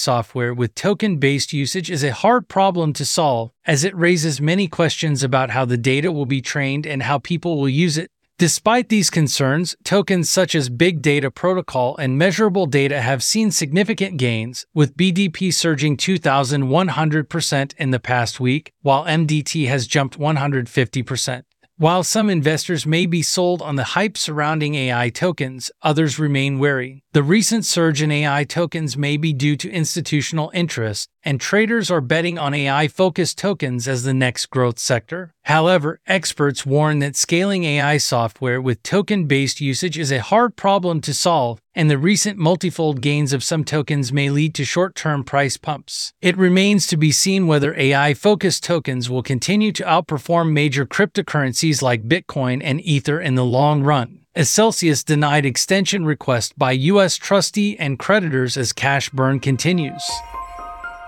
software 0.45 0.55
with 0.55 0.75
token 0.75 1.17
based 1.17 1.55
usage 1.55 1.91
is 1.91 2.05
a 2.05 2.13
hard 2.13 2.49
problem 2.49 2.93
to 2.93 3.05
solve, 3.05 3.51
as 3.65 3.83
it 3.83 3.97
raises 3.97 4.41
many 4.43 4.69
questions 4.69 5.23
about 5.23 5.51
how 5.51 5.65
the 5.65 5.79
data 5.79 6.13
will 6.13 6.27
be 6.27 6.43
trained 6.43 6.87
and 6.87 7.03
how 7.03 7.19
people 7.19 7.57
will 7.57 7.69
use 7.69 7.97
it. 7.97 8.11
Despite 8.37 8.89
these 8.89 9.11
concerns, 9.11 9.75
tokens 9.85 10.29
such 10.29 10.55
as 10.55 10.69
Big 10.69 11.01
Data 11.01 11.31
Protocol 11.31 11.97
and 11.97 12.19
Measurable 12.19 12.67
Data 12.67 13.01
have 13.01 13.23
seen 13.23 13.51
significant 13.51 14.19
gains, 14.19 14.67
with 14.75 14.97
BDP 14.97 15.53
surging 15.55 15.97
2,100% 15.97 17.75
in 17.79 17.91
the 17.91 18.01
past 18.01 18.41
week, 18.41 18.73
while 18.83 19.05
MDT 19.05 19.69
has 19.69 19.87
jumped 19.87 20.19
150%. 20.19 21.45
While 21.79 22.03
some 22.03 22.29
investors 22.29 22.87
may 22.87 23.07
be 23.07 23.23
sold 23.23 23.63
on 23.63 23.77
the 23.77 23.95
hype 23.97 24.19
surrounding 24.19 24.75
AI 24.75 25.11
tokens, 25.11 25.71
others 25.81 26.19
remain 26.19 26.59
wary. 26.59 27.04
The 27.15 27.23
recent 27.23 27.65
surge 27.65 28.03
in 28.03 28.11
AI 28.11 28.43
tokens 28.43 28.97
may 28.97 29.17
be 29.17 29.33
due 29.33 29.57
to 29.59 29.71
institutional 29.71 30.51
interest, 30.53 31.09
and 31.23 31.41
traders 31.41 31.89
are 31.89 32.01
betting 32.01 32.41
on 32.41 32.53
AI 32.55 32.89
focused 32.89 33.39
tokens 33.39 33.87
as 33.87 34.03
the 34.03 34.13
next 34.13 34.47
growth 34.47 34.81
sector. 34.81 35.33
However, 35.45 36.01
experts 36.09 36.67
warn 36.67 36.99
that 36.99 37.15
scaling 37.15 37.63
AI 37.63 37.99
software 37.99 38.61
with 38.61 38.83
token 38.83 39.27
based 39.27 39.61
usage 39.61 39.97
is 39.97 40.11
a 40.11 40.23
hard 40.23 40.57
problem 40.57 41.01
to 41.03 41.15
solve, 41.15 41.61
and 41.73 41.89
the 41.89 41.99
recent 41.99 42.37
multifold 42.37 43.01
gains 43.01 43.33
of 43.33 43.45
some 43.45 43.63
tokens 43.63 44.13
may 44.13 44.29
lead 44.29 44.53
to 44.57 44.65
short 44.65 44.97
term 44.97 45.23
price 45.23 45.57
pumps. 45.57 46.13
It 46.21 46.37
remains 46.37 46.85
to 46.89 46.97
be 46.97 47.13
seen 47.13 47.47
whether 47.47 47.79
AI 47.79 48.15
focused 48.15 48.65
tokens 48.65 49.09
will 49.09 49.23
continue 49.23 49.71
to 49.71 49.85
outperform 49.85 50.51
major 50.51 50.85
cryptocurrencies 50.85 51.81
like 51.81 52.09
Bitcoin 52.09 52.61
and 52.65 52.81
Ether 52.81 53.21
in 53.21 53.37
the 53.37 53.45
long 53.45 53.85
run 53.85 54.24
as 54.35 54.51
Celsius 54.51 55.05
denied 55.05 55.47
extension 55.47 56.05
request 56.05 56.59
by 56.59 56.73
U.S. 56.73 57.17
trustee 57.17 57.79
and 57.79 57.99
creditors 57.99 58.57
as 58.57 58.73
cash 58.73 59.09
burn 59.11 59.39
continues. 59.39 60.03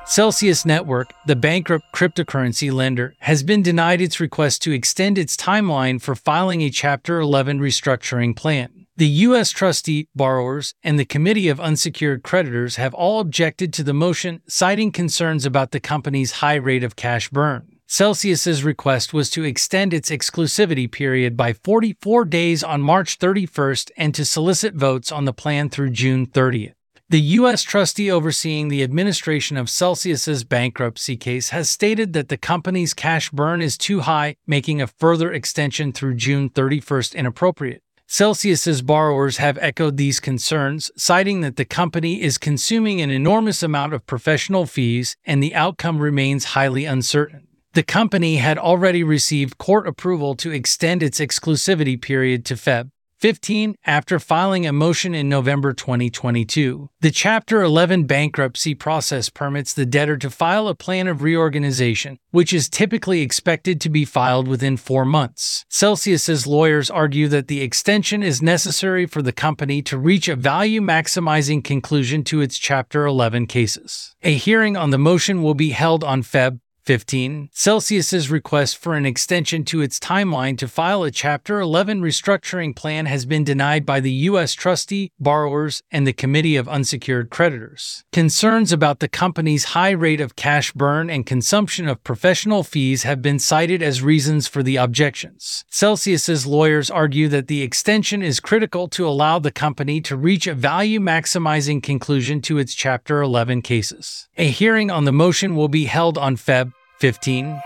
Celsius 0.04 0.64
Network, 0.64 1.12
the 1.26 1.35
bankrupt 1.35 1.85
cryptocurrency 1.92 2.73
lender, 2.73 3.14
has 3.21 3.42
been 3.42 3.62
denied 3.62 4.00
its 4.00 4.21
request 4.21 4.62
to 4.62 4.73
extend 4.73 5.18
its 5.18 5.37
timeline 5.37 6.00
for 6.00 6.14
filing 6.14 6.62
a 6.62 6.71
Chapter 6.71 7.18
11 7.18 7.59
restructuring 7.59 8.37
plan. 8.37 8.87
The 8.97 9.09
U.S. 9.09 9.50
trustee, 9.50 10.09
borrowers, 10.14 10.75
and 10.85 10.99
the 10.99 11.04
Committee 11.04 11.49
of 11.49 11.61
Unsecured 11.61 12.23
Creditors 12.23 12.76
have 12.76 12.95
all 12.95 13.18
objected 13.18 13.73
to 13.75 13.83
the 13.83 13.92
motion, 13.92 14.40
citing 14.47 14.92
concerns 14.92 15.45
about 15.45 15.73
the 15.73 15.80
company's 15.80 16.33
high 16.33 16.54
rate 16.54 16.85
of 16.85 16.95
cash 16.95 17.28
burn. 17.28 17.75
Celsius's 17.88 18.64
request 18.64 19.14
was 19.14 19.31
to 19.31 19.45
extend 19.45 19.95
its 19.95 20.11
exclusivity 20.11 20.90
period 20.90 21.37
by 21.37 21.52
44 21.52 22.25
days 22.25 22.64
on 22.64 22.83
March 22.83 23.16
31st 23.21 23.93
and 23.97 24.12
to 24.12 24.25
solicit 24.25 24.75
votes 24.75 25.12
on 25.12 25.25
the 25.25 25.33
plan 25.33 25.69
through 25.69 25.90
June 25.90 26.26
30th. 26.26 26.75
The 27.09 27.21
U.S. 27.21 27.62
trustee 27.62 28.11
overseeing 28.11 28.66
the 28.66 28.83
administration 28.83 29.57
of 29.57 29.71
Celsius's 29.71 30.43
bankruptcy 30.43 31.16
case 31.16 31.50
has 31.50 31.71
stated 31.71 32.12
that 32.14 32.28
the 32.28 32.37
company's 32.37 32.93
cash 32.93 33.31
burn 33.31 33.62
is 33.62 33.78
too 33.78 34.00
high, 34.00 34.35
making 34.49 34.83
a 34.83 34.88
further 34.88 35.33
extension 35.33 35.93
through 35.93 36.16
June 36.16 36.50
31st 36.50 37.14
inappropriate. 37.14 37.83
Celsius's 38.09 38.83
borrowers 38.83 39.37
have 39.37 39.59
echoed 39.59 39.97
these 39.97 40.19
concerns, 40.19 40.90
citing 40.97 41.40
that 41.43 41.55
the 41.55 41.64
company 41.64 42.21
is 42.21 42.38
consuming 42.38 43.00
an 43.00 43.11
enormous 43.11 43.62
amount 43.62 43.95
of 43.95 44.07
professional 44.07 44.66
fees 44.66 45.16
and 45.25 45.40
the 45.40 45.55
outcome 45.55 46.00
remains 46.00 46.47
highly 46.47 46.85
uncertain. 46.85 47.46
The 47.76 47.83
company 47.83 48.37
had 48.37 48.56
already 48.56 49.04
received 49.04 49.59
court 49.59 49.87
approval 49.87 50.35
to 50.37 50.50
extend 50.50 51.02
its 51.02 51.21
exclusivity 51.21 52.00
period 52.00 52.47
to 52.47 52.54
Feb. 52.54 52.88
15 53.18 53.75
after 53.85 54.18
filing 54.18 54.66
a 54.66 54.73
motion 54.73 55.14
in 55.14 55.28
November 55.28 55.75
2022. 55.75 56.88
The 57.00 57.11
Chapter 57.11 57.61
11 57.61 58.04
bankruptcy 58.04 58.75
process 58.75 59.28
permits 59.28 59.75
the 59.75 59.85
debtor 59.85 60.16
to 60.16 60.30
file 60.30 60.68
a 60.68 60.75
plan 60.75 61.06
of 61.06 61.23
reorganization, 61.23 62.18
which 62.30 62.54
is 62.54 62.71
typically 62.71 63.21
expected 63.21 63.78
to 63.83 63.90
be 63.90 64.06
filed 64.06 64.49
within 64.49 64.78
four 64.78 65.04
months. 65.04 65.66
Celsius's 65.68 66.47
lawyers 66.47 66.90
argue 66.90 67.28
that 67.28 67.49
the 67.49 67.61
extension 67.61 68.23
is 68.23 68.40
necessary 68.40 69.04
for 69.04 69.21
the 69.21 69.33
company 69.33 69.83
to 69.83 69.99
reach 69.99 70.28
a 70.28 70.37
value 70.37 70.80
maximizing 70.80 71.62
conclusion 71.62 72.25
to 72.25 72.40
its 72.40 72.56
Chapter 72.56 73.04
11 73.04 73.47
cases. 73.49 74.14
A 74.23 74.33
hearing 74.35 74.78
on 74.78 74.88
the 74.88 74.99
motion 74.99 75.42
will 75.42 75.54
be 75.54 75.71
held 75.71 76.02
on 76.02 76.23
Feb. 76.23 76.61
15. 76.87 77.50
Celsius's 77.52 78.31
request 78.31 78.78
for 78.78 78.95
an 78.95 79.05
extension 79.05 79.64
to 79.64 79.81
its 79.81 79.99
timeline 79.99 80.57
to 80.57 80.69
file 80.69 81.02
a 81.02 81.11
Chapter 81.11 81.59
11 81.59 82.00
restructuring 82.00 82.76
plan 82.76 83.07
has 83.07 83.26
been 83.26 83.43
denied 83.43 83.85
by 83.85 83.99
the 83.99 84.12
U.S. 84.31 84.55
trustee, 84.55 85.11
borrowers, 85.19 85.83
and 85.90 86.07
the 86.07 86.12
Committee 86.12 86.55
of 86.55 86.69
Unsecured 86.69 87.28
Creditors. 87.28 88.05
Concerns 88.12 88.71
about 88.71 89.00
the 89.00 89.09
company's 89.09 89.64
high 89.75 89.90
rate 89.90 90.21
of 90.21 90.37
cash 90.37 90.71
burn 90.73 91.11
and 91.11 91.26
consumption 91.26 91.88
of 91.88 92.05
professional 92.05 92.62
fees 92.62 93.02
have 93.02 93.21
been 93.21 93.40
cited 93.40 93.83
as 93.83 94.00
reasons 94.00 94.47
for 94.47 94.62
the 94.62 94.76
objections. 94.76 95.64
Celsius's 95.69 96.47
lawyers 96.47 96.88
argue 96.88 97.26
that 97.26 97.49
the 97.49 97.62
extension 97.62 98.23
is 98.23 98.38
critical 98.38 98.87
to 98.90 99.09
allow 99.09 99.40
the 99.40 99.50
company 99.50 100.00
to 100.02 100.16
reach 100.16 100.47
a 100.47 100.55
value 100.55 101.00
maximizing 101.00 101.83
conclusion 101.83 102.40
to 102.40 102.59
its 102.59 102.75
Chapter 102.75 103.21
11 103.23 103.62
cases. 103.62 104.28
A 104.38 104.49
hearing 104.49 104.88
on 104.88 105.05
the 105.05 105.12
motion 105.12 105.57
will 105.57 105.66
be 105.66 105.87
held 105.87 106.16
on 106.16 106.37
Feb. 106.37 106.73
15. 106.99 107.61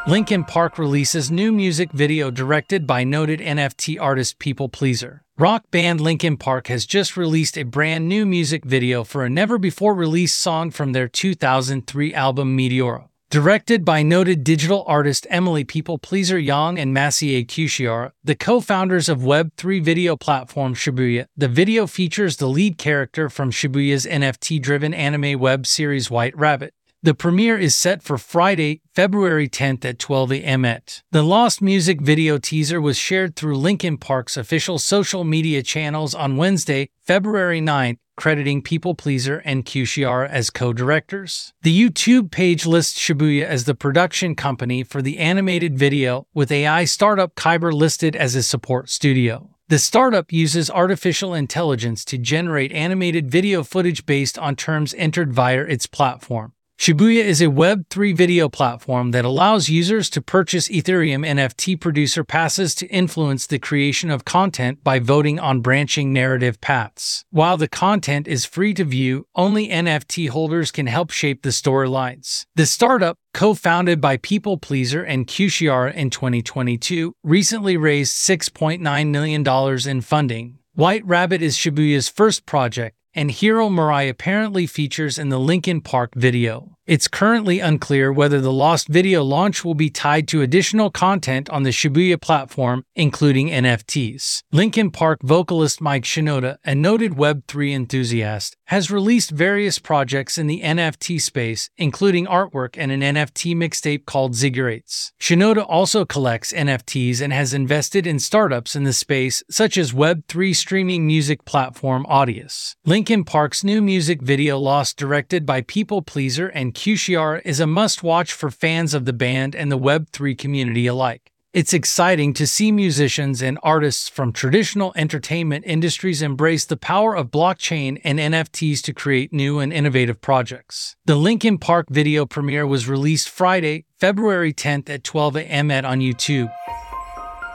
Linkin 0.09 0.43
Park 0.43 0.77
releases 0.77 1.31
new 1.31 1.53
music 1.53 1.93
video 1.93 2.29
directed 2.29 2.89
by 2.89 3.05
noted 3.05 3.39
NFT 3.39 4.01
artist 4.01 4.41
People 4.41 4.69
Pleaser. 4.69 5.23
Rock 5.39 5.71
band 5.71 6.01
Linkin 6.01 6.37
Park 6.37 6.67
has 6.67 6.87
just 6.87 7.17
released 7.17 7.57
a 7.57 7.63
brand 7.63 8.09
new 8.09 8.27
music 8.27 8.65
video 8.65 9.05
for 9.05 9.25
a 9.25 9.31
never 9.31 9.59
before 9.59 9.95
released 9.95 10.41
song 10.41 10.73
from 10.73 10.91
their 10.91 11.07
2003 11.07 12.13
album 12.13 12.59
Meteora. 12.59 13.11
Directed 13.35 13.85
by 13.85 14.05
noted 14.05 14.45
digital 14.45 14.85
artist 14.87 15.27
Emily 15.29 15.65
People 15.65 15.99
Pleaser 15.99 16.39
Yang 16.39 16.79
and 16.79 16.97
Maciej 16.97 17.45
Kuciar, 17.49 18.13
the 18.23 18.37
co-founders 18.37 19.09
of 19.09 19.23
Web3 19.23 19.83
video 19.83 20.17
platform 20.17 20.73
Shibuya, 20.73 21.27
the 21.37 21.49
video 21.49 21.89
features 21.89 22.37
the 22.37 22.47
lead 22.47 22.79
character 22.79 23.29
from 23.29 23.51
Shibuya's 23.51 24.07
NFT-driven 24.07 24.95
anime 24.95 25.41
web 25.41 25.67
series 25.67 26.09
White 26.09 26.37
Rabbit. 26.39 26.75
The 27.03 27.13
premiere 27.13 27.59
is 27.59 27.75
set 27.75 28.05
for 28.05 28.19
Friday, 28.19 28.83
February 28.95 29.49
10th 29.49 29.85
at 29.85 29.99
12 29.99 30.31
a.m. 30.35 30.65
at. 30.65 31.03
The 31.11 31.25
Lost 31.25 31.61
Music 31.61 32.01
video 32.01 32.39
teaser 32.39 32.81
was 32.81 32.97
shared 32.97 33.35
through 33.35 33.59
Linkin 33.59 33.99
Park's 33.99 34.37
official 34.37 34.79
social 34.79 35.25
media 35.25 35.65
channels 35.65 36.15
on 36.15 36.37
Wednesday, 36.37 36.89
February 37.03 37.61
9th, 37.61 37.99
crediting 38.17 38.63
People 38.63 38.95
Pleaser 38.95 39.43
and 39.45 39.65
Kuciar 39.65 40.29
as 40.29 40.51
co-directors. 40.51 41.53
The 41.63 41.79
YouTube 41.79 42.31
page 42.31 42.65
lists 42.65 42.99
Shibuya 42.99 43.45
as 43.45 43.65
the 43.65 43.75
production 43.75 44.35
company 44.35 44.83
for 44.83 45.03
the 45.03 45.19
animated 45.19 45.79
video, 45.79 46.27
with 46.33 46.51
AI 46.51 46.85
startup 46.85 47.35
Kaiber 47.35 47.73
listed 47.73 48.17
as 48.17 48.35
a 48.35 48.43
support 48.43 48.89
studio. 48.89 49.51
The 49.69 49.79
startup 49.79 50.33
uses 50.33 50.71
artificial 50.71 51.35
intelligence 51.35 52.05
to 52.07 52.19
generate 52.19 52.73
animated 52.73 53.31
video 53.31 53.63
footage 53.63 54.07
based 54.07 54.39
on 54.39 54.57
terms 54.57 54.95
entered 54.97 55.33
via 55.33 55.63
its 55.63 55.87
platform. 55.87 56.54
Shibuya 56.85 57.25
is 57.25 57.41
a 57.41 57.47
Web3 57.47 58.15
video 58.15 58.51
platform 58.51 59.13
that 59.13 59.25
allows 59.25 59.71
users 59.71 60.11
to 60.11 60.21
purchase 60.21 60.69
Ethereum 60.69 61.27
NFT 61.27 61.81
producer 61.81 62.25
passes 62.25 62.75
to 62.75 62.87
influence 62.89 63.47
the 63.47 63.59
creation 63.59 64.11
of 64.11 64.27
content 64.27 64.85
by 64.85 64.99
voting 64.99 65.41
on 65.41 65.63
branching 65.63 66.13
narrative 66.13 66.61
paths. 66.61 67.25
While 67.31 67.57
the 67.57 67.69
content 67.69 68.29
is 68.29 68.45
free 68.45 68.75
to 68.75 68.85
view, 68.85 69.27
only 69.35 69.69
NFT 69.69 70.29
holders 70.29 70.71
can 70.71 70.87
help 70.87 71.11
shape 71.11 71.43
the 71.43 71.51
storylines. 71.51 72.45
The 72.55 72.67
startup, 72.67 73.17
co-founded 73.33 74.03
by 74.03 74.19
People 74.19 74.59
Pleaser 74.59 75.03
and 75.03 75.27
Kuciar 75.27 75.91
in 75.95 76.11
2022, 76.11 77.15
recently 77.23 77.79
raised 77.79 78.13
$6.9 78.13 79.07
million 79.07 79.89
in 79.89 80.01
funding. 80.03 80.59
White 80.75 81.07
Rabbit 81.07 81.41
is 81.41 81.57
Shibuya's 81.57 82.11
first 82.11 82.45
project, 82.45 82.97
and 83.15 83.31
Hiro 83.31 83.69
Murai 83.69 84.09
apparently 84.09 84.67
features 84.67 85.19
in 85.19 85.29
the 85.29 85.39
Linkin 85.39 85.81
Park 85.81 86.15
video. 86.15 86.77
It's 86.87 87.09
currently 87.09 87.61
unclear 87.61 88.13
whether 88.13 88.43
the 88.43 88.53
Lost 88.53 88.89
video 88.89 89.25
launch 89.25 89.65
will 89.65 89.75
be 89.75 89.89
tied 89.89 90.29
to 90.29 90.43
additional 90.43 90.91
content 90.91 91.49
on 91.49 91.63
the 91.63 91.71
Shibuya 91.71 92.21
platform, 92.21 92.85
including 92.95 93.49
NFTs. 93.49 94.43
Linkin 94.53 94.91
Park 94.91 95.21
vocalist 95.23 95.81
Mike 95.81 96.03
Shinoda, 96.05 96.59
a 96.63 96.75
noted 96.75 97.13
Web3 97.13 97.73
enthusiast, 97.73 98.59
has 98.67 98.91
released 98.91 99.31
various 99.31 99.79
projects 99.79 100.37
in 100.37 100.47
the 100.47 100.61
NFT 100.61 101.23
space, 101.23 101.71
including 101.79 102.27
artwork 102.27 102.75
and 102.77 102.93
an 102.93 103.01
NFT 103.01 103.57
mixtape 103.57 104.05
called 104.05 104.35
Zigurats. 104.35 105.13
Shinoda 105.19 105.65
also 105.67 106.05
collects 106.05 106.53
NFTs 106.53 107.23
and 107.23 107.33
has 107.33 107.55
invested 107.55 108.07
in 108.07 108.19
startups 108.19 108.77
in 108.77 108.85
the 108.85 108.93
space, 108.93 109.43
such 109.51 109.79
as 109.79 109.93
Web3 109.93 110.55
streaming 110.55 111.07
music 111.07 111.47
platform 111.47 112.05
Audius. 112.11 112.77
Linkin 112.85 113.25
Park's 113.25 113.65
new 113.65 113.81
music 113.81 114.21
video 114.21 114.59
Lost, 114.59 114.99
directed 114.99 115.47
by 115.47 115.63
People 115.63 116.03
Pleaser 116.03 116.49
and 116.49 116.74
Kuciar 116.75 117.41
is 117.45 117.61
a 117.61 117.67
must 117.67 118.03
watch 118.03 118.33
for 118.33 118.51
fans 118.51 118.93
of 118.95 119.05
the 119.05 119.13
band 119.13 119.55
and 119.55 119.71
the 119.73 119.79
Web3 119.79 120.37
community 120.37 120.87
alike. 120.87 121.31
It's 121.55 121.73
exciting 121.73 122.35
to 122.35 122.49
see 122.49 122.73
musicians 122.73 123.41
and 123.41 123.61
artists 123.63 124.09
from 124.09 124.33
traditional 124.33 124.93
entertainment 124.97 125.65
industries 125.65 126.21
embrace 126.21 126.65
the 126.65 126.77
power 126.77 127.17
of 127.17 127.31
blockchain 127.31 128.01
and 128.03 128.19
NFTs 128.19 128.83
to 128.83 128.93
create 128.93 129.33
new 129.33 129.61
and 129.61 129.73
innovative 129.73 130.21
projects. 130.21 130.97
The 131.05 131.15
Linkin 131.15 131.59
Park 131.59 131.87
video 131.91 132.27
premiere 132.27 132.67
was 132.67 132.89
released 132.89 133.29
Friday, 133.29 133.85
February 134.01 134.53
10th 134.53 134.91
at 134.91 135.05
12 135.05 135.37
a.m. 135.37 135.71
on 135.71 136.01
YouTube. 136.01 136.53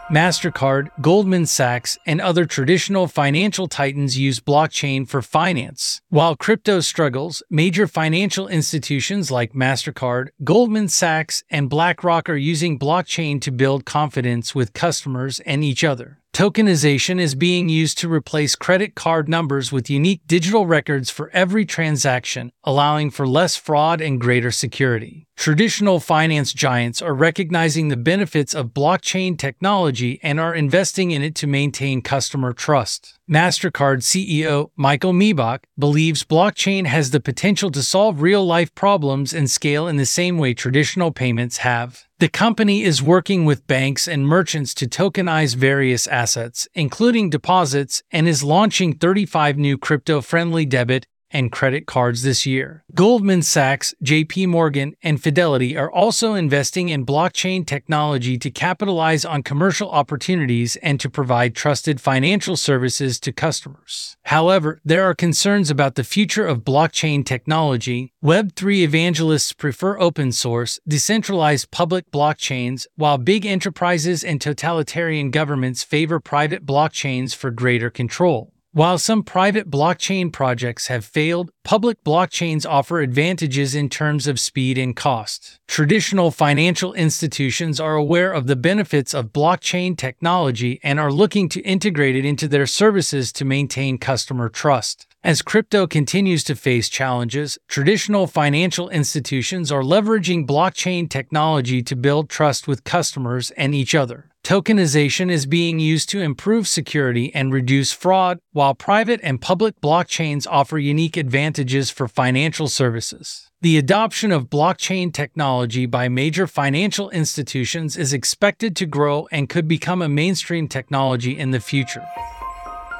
MasterCard, 0.10 0.90
Goldman 1.02 1.46
Sachs, 1.46 1.96
and 2.04 2.20
other 2.20 2.46
traditional 2.46 3.08
financial 3.08 3.68
titans 3.68 4.18
use 4.18 4.40
blockchain 4.40 5.08
for 5.08 5.22
finance. 5.22 6.02
While 6.10 6.36
crypto 6.36 6.80
struggles, 6.80 7.44
major 7.52 7.86
financial 7.86 8.48
institutions 8.48 9.30
like 9.30 9.54
MasterCard, 9.54 10.30
Goldman 10.44 10.88
Sachs, 10.88 11.44
and 11.52 11.70
BlackRock 11.70 12.28
are 12.28 12.36
using 12.36 12.80
blockchain 12.80 13.40
to 13.42 13.52
build 13.52 13.86
confidence 13.86 14.56
with 14.56 14.74
customers 14.74 15.42
and 15.42 15.64
each 15.64 15.84
other. 15.84 16.18
Tokenization 16.40 17.20
is 17.20 17.36
being 17.36 17.68
used 17.68 17.98
to 17.98 18.10
replace 18.10 18.56
credit 18.56 18.96
card 18.96 19.28
numbers 19.28 19.74
with 19.74 19.90
unique 19.90 20.22
digital 20.26 20.66
records 20.66 21.10
for 21.10 21.30
every 21.32 21.66
transaction, 21.66 22.54
allowing 22.64 23.12
for 23.12 23.28
less 23.28 23.58
fraud 23.58 24.00
and 24.00 24.22
greater 24.22 24.50
security. 24.50 25.28
Traditional 25.36 26.00
finance 26.00 26.54
giants 26.54 27.02
are 27.02 27.14
recognizing 27.14 27.90
the 27.90 27.98
benefits 27.98 28.56
of 28.56 28.68
blockchain 28.68 29.38
technology 29.38 30.18
and 30.24 30.40
are 30.40 30.56
investing 30.56 31.12
in 31.12 31.22
it 31.24 31.36
to 31.36 31.46
maintain 31.46 32.02
customer 32.02 32.54
trust. 32.54 33.19
MasterCard 33.30 34.00
CEO 34.02 34.72
Michael 34.76 35.14
Miebach 35.14 35.60
believes 35.78 36.24
blockchain 36.24 36.88
has 36.88 37.12
the 37.12 37.20
potential 37.20 37.70
to 37.70 37.84
solve 37.84 38.24
real 38.24 38.44
life 38.44 38.74
problems 38.74 39.36
and 39.36 39.48
scale 39.52 39.88
in 39.88 39.98
the 39.98 40.06
same 40.08 40.40
way 40.40 40.56
traditional 40.56 41.12
payments 41.12 41.58
have. 41.58 42.06
The 42.18 42.28
company 42.28 42.82
is 42.82 43.04
working 43.04 43.46
with 43.46 43.68
banks 43.68 44.08
and 44.08 44.26
merchants 44.26 44.74
to 44.74 44.88
tokenize 44.88 45.56
various 45.56 46.08
assets, 46.08 46.68
including 46.74 47.30
deposits, 47.30 48.02
and 48.10 48.28
is 48.28 48.44
launching 48.44 48.96
35 48.96 49.60
new 49.60 49.78
crypto 49.78 50.22
friendly 50.22 50.66
debit 50.66 51.06
and 51.32 51.52
credit 51.52 51.86
cards 51.86 52.24
this 52.24 52.46
year. 52.46 52.84
Goldman 52.94 53.42
Sachs, 53.42 53.94
JP 54.04 54.48
Morgan, 54.48 54.96
and 55.04 55.22
Fidelity 55.22 55.78
are 55.78 55.92
also 55.92 56.34
investing 56.34 56.90
in 56.90 57.06
blockchain 57.06 57.66
technology 57.66 58.38
to 58.38 58.50
capitalize 58.50 59.26
on 59.26 59.44
commercial 59.44 59.90
opportunities 59.92 60.76
and 60.78 61.00
to 61.00 61.10
provide 61.10 61.56
trusted 61.56 62.02
financial 62.02 62.56
services 62.56 63.20
to 63.20 63.32
customers. 63.32 64.18
However, 64.24 64.80
there 64.84 65.04
are 65.04 65.16
concerns 65.16 65.70
about 65.70 65.96
the 65.96 66.04
future 66.04 66.46
of 66.46 66.64
blockchain 66.64 67.26
technology. 67.26 68.14
Web3 68.24 68.78
evangelists 68.84 69.54
prefer 69.54 70.00
open 70.00 70.32
source, 70.32 70.80
decentralized 70.88 71.72
public 71.72 72.12
blockchains, 72.12 72.88
while 72.96 73.18
big 73.18 73.46
enterprises 73.46 74.24
and 74.24 74.42
totalitarian 74.42 75.32
governments 75.32 75.84
favor 75.84 76.20
private 76.20 76.66
blockchains 76.66 77.36
for 77.36 77.52
greater 77.52 77.90
control. 77.90 78.54
While 78.72 79.00
some 79.00 79.24
private 79.24 79.72
blockchain 79.72 80.32
projects 80.32 80.88
have 80.88 81.04
failed, 81.04 81.50
public 81.64 82.04
blockchains 82.04 82.70
offer 82.70 83.00
advantages 83.00 83.74
in 83.74 83.90
terms 83.90 84.28
of 84.28 84.40
speed 84.40 84.78
and 84.78 84.96
cost. 84.96 85.60
Traditional 85.68 86.30
financial 86.30 86.94
institutions 86.94 87.80
are 87.80 87.96
aware 87.96 88.32
of 88.32 88.46
the 88.46 88.56
benefits 88.56 89.16
of 89.16 89.34
blockchain 89.34 89.98
technology 89.98 90.80
and 90.84 91.00
are 91.00 91.12
looking 91.12 91.50
to 91.50 91.62
integrate 91.62 92.16
it 92.16 92.26
into 92.26 92.48
their 92.48 92.68
services 92.68 93.32
to 93.34 93.44
maintain 93.44 93.98
customer 93.98 94.50
trust. 94.50 95.08
As 95.24 95.42
crypto 95.42 95.88
continues 95.88 96.44
to 96.44 96.56
face 96.56 96.90
challenges, 96.90 97.58
traditional 97.68 98.28
financial 98.28 98.88
institutions 98.90 99.72
are 99.72 99.82
leveraging 99.82 100.46
blockchain 100.46 101.10
technology 101.10 101.82
to 101.82 101.96
build 101.96 102.30
trust 102.30 102.68
with 102.68 102.84
customers 102.84 103.50
and 103.52 103.74
each 103.74 103.96
other. 103.96 104.30
Tokenization 104.50 105.30
is 105.30 105.46
being 105.46 105.78
used 105.78 106.10
to 106.10 106.22
improve 106.22 106.68
security 106.68 107.32
and 107.36 107.54
reduce 107.54 107.92
fraud, 107.92 108.40
while 108.52 108.74
private 108.74 109.20
and 109.22 109.40
public 109.40 109.80
blockchains 109.80 110.48
offer 110.50 110.80
unique 110.80 111.18
advantages 111.18 111.92
for 111.92 112.08
financial 112.08 112.68
services. 112.68 113.52
The 113.62 113.78
adoption 113.78 114.32
of 114.32 114.50
blockchain 114.50 115.14
technology 115.14 115.86
by 115.86 116.10
major 116.10 116.48
financial 116.48 117.12
institutions 117.12 117.96
is 117.96 118.12
expected 118.12 118.76
to 118.78 118.88
grow 118.88 119.28
and 119.32 119.50
could 119.50 119.68
become 119.68 120.02
a 120.02 120.10
mainstream 120.10 120.68
technology 120.68 121.38
in 121.38 121.52
the 121.52 121.60
future. 121.60 122.08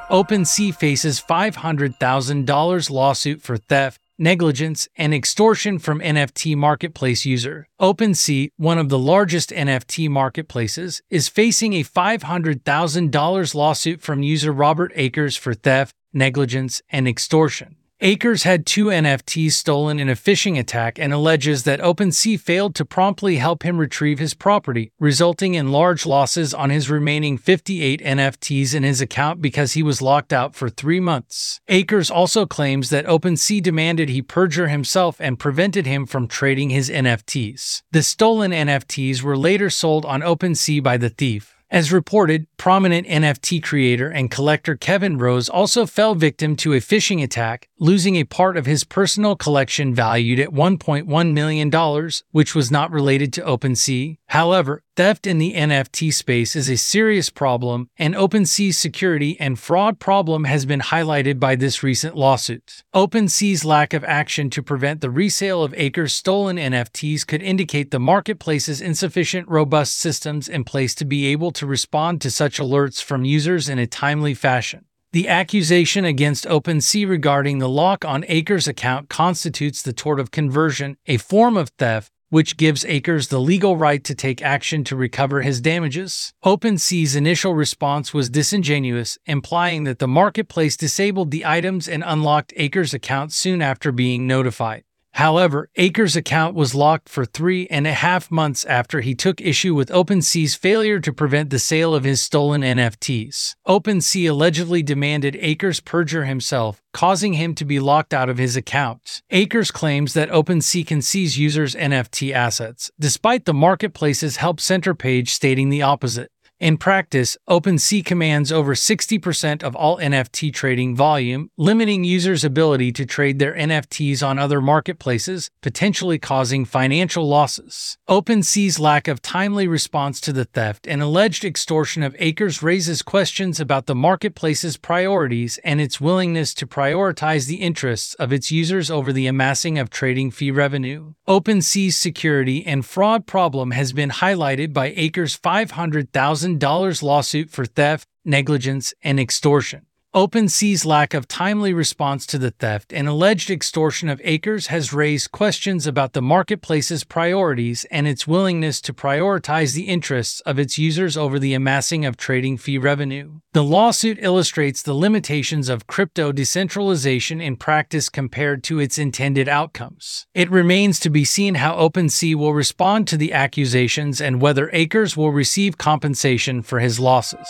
OpenSea 0.08 0.72
faces 0.72 1.20
$500,000 1.20 2.90
lawsuit 2.90 3.42
for 3.42 3.56
theft 3.56 3.99
negligence, 4.20 4.86
and 4.96 5.14
extortion 5.14 5.78
from 5.78 6.00
NFT 6.00 6.54
marketplace 6.54 7.24
user. 7.24 7.66
OpenSea, 7.80 8.50
one 8.56 8.78
of 8.78 8.90
the 8.90 8.98
largest 8.98 9.50
NFT 9.50 10.08
marketplaces, 10.08 11.02
is 11.10 11.28
facing 11.28 11.72
a 11.72 11.82
$500,000 11.82 13.54
lawsuit 13.54 14.00
from 14.02 14.22
user 14.22 14.52
Robert 14.52 14.92
Akers 14.94 15.36
for 15.36 15.54
theft, 15.54 15.96
negligence, 16.12 16.82
and 16.90 17.08
extortion. 17.08 17.76
Akers 18.02 18.44
had 18.44 18.64
two 18.64 18.86
NFTs 18.86 19.52
stolen 19.52 20.00
in 20.00 20.08
a 20.08 20.14
phishing 20.14 20.58
attack 20.58 20.98
and 20.98 21.12
alleges 21.12 21.64
that 21.64 21.80
OpenSea 21.80 22.40
failed 22.40 22.74
to 22.76 22.86
promptly 22.86 23.36
help 23.36 23.62
him 23.62 23.76
retrieve 23.76 24.18
his 24.18 24.32
property, 24.32 24.90
resulting 24.98 25.52
in 25.52 25.70
large 25.70 26.06
losses 26.06 26.54
on 26.54 26.70
his 26.70 26.88
remaining 26.88 27.36
58 27.36 28.00
NFTs 28.00 28.74
in 28.74 28.84
his 28.84 29.02
account 29.02 29.42
because 29.42 29.74
he 29.74 29.82
was 29.82 30.00
locked 30.00 30.32
out 30.32 30.54
for 30.54 30.70
three 30.70 30.98
months. 30.98 31.60
Akers 31.68 32.10
also 32.10 32.46
claims 32.46 32.88
that 32.88 33.04
OpenSea 33.04 33.62
demanded 33.62 34.08
he 34.08 34.22
perjure 34.22 34.68
himself 34.68 35.20
and 35.20 35.38
prevented 35.38 35.84
him 35.84 36.06
from 36.06 36.26
trading 36.26 36.70
his 36.70 36.88
NFTs. 36.88 37.82
The 37.92 38.02
stolen 38.02 38.52
NFTs 38.52 39.20
were 39.20 39.36
later 39.36 39.68
sold 39.68 40.06
on 40.06 40.22
OpenSea 40.22 40.82
by 40.82 40.96
the 40.96 41.10
thief. 41.10 41.54
As 41.72 41.92
reported, 41.92 42.48
prominent 42.56 43.06
NFT 43.06 43.62
creator 43.62 44.10
and 44.10 44.28
collector 44.28 44.74
Kevin 44.74 45.18
Rose 45.18 45.48
also 45.48 45.86
fell 45.86 46.16
victim 46.16 46.56
to 46.56 46.72
a 46.72 46.78
phishing 46.78 47.22
attack, 47.22 47.68
losing 47.80 48.16
a 48.16 48.24
part 48.24 48.58
of 48.58 48.66
his 48.66 48.84
personal 48.84 49.34
collection 49.34 49.94
valued 49.94 50.38
at 50.38 50.50
$1.1 50.50 51.32
million, 51.32 52.10
which 52.30 52.54
was 52.54 52.70
not 52.70 52.92
related 52.92 53.32
to 53.32 53.40
OpenSea. 53.40 54.18
However, 54.26 54.82
theft 54.96 55.26
in 55.26 55.38
the 55.38 55.54
NFT 55.54 56.12
space 56.12 56.54
is 56.54 56.68
a 56.68 56.76
serious 56.76 57.30
problem, 57.30 57.88
and 57.96 58.14
OpenSea's 58.14 58.76
security 58.76 59.40
and 59.40 59.58
fraud 59.58 59.98
problem 59.98 60.44
has 60.44 60.66
been 60.66 60.80
highlighted 60.80 61.40
by 61.40 61.56
this 61.56 61.82
recent 61.82 62.14
lawsuit. 62.14 62.84
OpenSea's 62.94 63.64
lack 63.64 63.94
of 63.94 64.04
action 64.04 64.50
to 64.50 64.62
prevent 64.62 65.00
the 65.00 65.10
resale 65.10 65.62
of 65.62 65.74
Akers' 65.74 66.12
stolen 66.12 66.58
NFTs 66.58 67.26
could 67.26 67.42
indicate 67.42 67.90
the 67.90 67.98
marketplace's 67.98 68.82
insufficient 68.82 69.48
robust 69.48 69.96
systems 69.96 70.48
in 70.48 70.64
place 70.64 70.94
to 70.96 71.06
be 71.06 71.28
able 71.28 71.50
to 71.52 71.66
respond 71.66 72.20
to 72.20 72.30
such 72.30 72.58
alerts 72.58 73.02
from 73.02 73.24
users 73.24 73.70
in 73.70 73.78
a 73.78 73.86
timely 73.86 74.34
fashion. 74.34 74.84
The 75.12 75.26
accusation 75.26 76.04
against 76.04 76.44
OpenSea 76.44 77.08
regarding 77.08 77.58
the 77.58 77.68
lock 77.68 78.04
on 78.04 78.24
Akers' 78.28 78.68
account 78.68 79.08
constitutes 79.08 79.82
the 79.82 79.92
tort 79.92 80.20
of 80.20 80.30
conversion, 80.30 80.98
a 81.06 81.16
form 81.16 81.56
of 81.56 81.70
theft 81.70 82.12
which 82.28 82.56
gives 82.56 82.84
Akers 82.84 83.26
the 83.26 83.40
legal 83.40 83.76
right 83.76 84.04
to 84.04 84.14
take 84.14 84.40
action 84.40 84.84
to 84.84 84.94
recover 84.94 85.42
his 85.42 85.60
damages. 85.60 86.32
OpenSea's 86.44 87.16
initial 87.16 87.56
response 87.56 88.14
was 88.14 88.30
disingenuous, 88.30 89.18
implying 89.26 89.82
that 89.82 89.98
the 89.98 90.06
marketplace 90.06 90.76
disabled 90.76 91.32
the 91.32 91.44
items 91.44 91.88
and 91.88 92.04
unlocked 92.06 92.52
Akers' 92.56 92.94
account 92.94 93.32
soon 93.32 93.60
after 93.60 93.90
being 93.90 94.28
notified. 94.28 94.84
However, 95.12 95.68
Akers' 95.76 96.16
account 96.16 96.54
was 96.54 96.74
locked 96.74 97.08
for 97.08 97.24
three 97.24 97.66
and 97.68 97.86
a 97.86 97.92
half 97.92 98.30
months 98.30 98.64
after 98.64 99.00
he 99.00 99.14
took 99.14 99.40
issue 99.40 99.74
with 99.74 99.90
OpenSea's 99.90 100.54
failure 100.54 101.00
to 101.00 101.12
prevent 101.12 101.50
the 101.50 101.58
sale 101.58 101.94
of 101.94 102.04
his 102.04 102.20
stolen 102.20 102.62
NFTs. 102.62 103.54
OpenSea 103.66 104.30
allegedly 104.30 104.82
demanded 104.82 105.36
Akers 105.40 105.80
perjure 105.80 106.24
himself, 106.24 106.82
causing 106.92 107.34
him 107.34 107.54
to 107.56 107.64
be 107.64 107.80
locked 107.80 108.14
out 108.14 108.28
of 108.28 108.38
his 108.38 108.56
account. 108.56 109.22
Akers 109.30 109.70
claims 109.70 110.14
that 110.14 110.30
OpenSea 110.30 110.86
can 110.86 111.02
seize 111.02 111.38
users' 111.38 111.74
NFT 111.74 112.32
assets, 112.32 112.90
despite 112.98 113.44
the 113.44 113.54
marketplace's 113.54 114.36
Help 114.36 114.60
Center 114.60 114.94
page 114.94 115.30
stating 115.30 115.68
the 115.68 115.82
opposite. 115.82 116.30
In 116.60 116.76
practice, 116.76 117.38
OpenSea 117.48 118.04
commands 118.04 118.52
over 118.52 118.74
60% 118.74 119.62
of 119.62 119.74
all 119.74 119.96
NFT 119.96 120.52
trading 120.52 120.94
volume, 120.94 121.50
limiting 121.56 122.04
users' 122.04 122.44
ability 122.44 122.92
to 122.92 123.06
trade 123.06 123.38
their 123.38 123.54
NFTs 123.54 124.22
on 124.22 124.38
other 124.38 124.60
marketplaces, 124.60 125.50
potentially 125.62 126.18
causing 126.18 126.66
financial 126.66 127.26
losses. 127.26 127.96
OpenSea's 128.10 128.78
lack 128.78 129.08
of 129.08 129.22
timely 129.22 129.66
response 129.66 130.20
to 130.20 130.34
the 130.34 130.44
theft 130.44 130.86
and 130.86 131.00
alleged 131.00 131.46
extortion 131.46 132.02
of 132.02 132.14
Akers 132.18 132.62
raises 132.62 133.00
questions 133.00 133.58
about 133.58 133.86
the 133.86 133.94
marketplace's 133.94 134.76
priorities 134.76 135.58
and 135.64 135.80
its 135.80 135.98
willingness 135.98 136.52
to 136.52 136.66
prioritize 136.66 137.46
the 137.46 137.62
interests 137.62 138.12
of 138.16 138.34
its 138.34 138.50
users 138.50 138.90
over 138.90 139.14
the 139.14 139.26
amassing 139.26 139.78
of 139.78 139.88
trading 139.88 140.30
fee 140.30 140.50
revenue. 140.50 141.14
OpenSea's 141.26 141.96
security 141.96 142.66
and 142.66 142.84
fraud 142.84 143.26
problem 143.26 143.70
has 143.70 143.94
been 143.94 144.10
highlighted 144.10 144.74
by 144.74 144.92
Akers' 144.94 145.34
500,000 145.34 146.49
$1,000 146.58 147.02
lawsuit 147.02 147.50
for 147.50 147.64
theft, 147.64 148.08
negligence, 148.24 148.94
and 149.02 149.20
extortion. 149.20 149.86
OpenSea's 150.12 150.84
lack 150.84 151.14
of 151.14 151.28
timely 151.28 151.72
response 151.72 152.26
to 152.26 152.36
the 152.36 152.50
theft 152.50 152.92
and 152.92 153.06
alleged 153.06 153.48
extortion 153.48 154.08
of 154.08 154.20
Akers 154.24 154.66
has 154.66 154.92
raised 154.92 155.30
questions 155.30 155.86
about 155.86 156.14
the 156.14 156.20
marketplace's 156.20 157.04
priorities 157.04 157.86
and 157.92 158.08
its 158.08 158.26
willingness 158.26 158.80
to 158.80 158.92
prioritize 158.92 159.72
the 159.72 159.84
interests 159.84 160.40
of 160.40 160.58
its 160.58 160.76
users 160.76 161.16
over 161.16 161.38
the 161.38 161.54
amassing 161.54 162.04
of 162.04 162.16
trading 162.16 162.58
fee 162.58 162.76
revenue. 162.76 163.38
The 163.52 163.62
lawsuit 163.62 164.18
illustrates 164.20 164.82
the 164.82 164.94
limitations 164.94 165.68
of 165.68 165.86
crypto 165.86 166.32
decentralization 166.32 167.40
in 167.40 167.54
practice 167.54 168.08
compared 168.08 168.64
to 168.64 168.80
its 168.80 168.98
intended 168.98 169.48
outcomes. 169.48 170.26
It 170.34 170.50
remains 170.50 170.98
to 171.00 171.10
be 171.10 171.24
seen 171.24 171.54
how 171.54 171.76
OpenSea 171.76 172.34
will 172.34 172.52
respond 172.52 173.06
to 173.06 173.16
the 173.16 173.32
accusations 173.32 174.20
and 174.20 174.40
whether 174.40 174.70
Akers 174.72 175.16
will 175.16 175.30
receive 175.30 175.78
compensation 175.78 176.62
for 176.62 176.80
his 176.80 176.98
losses. 176.98 177.48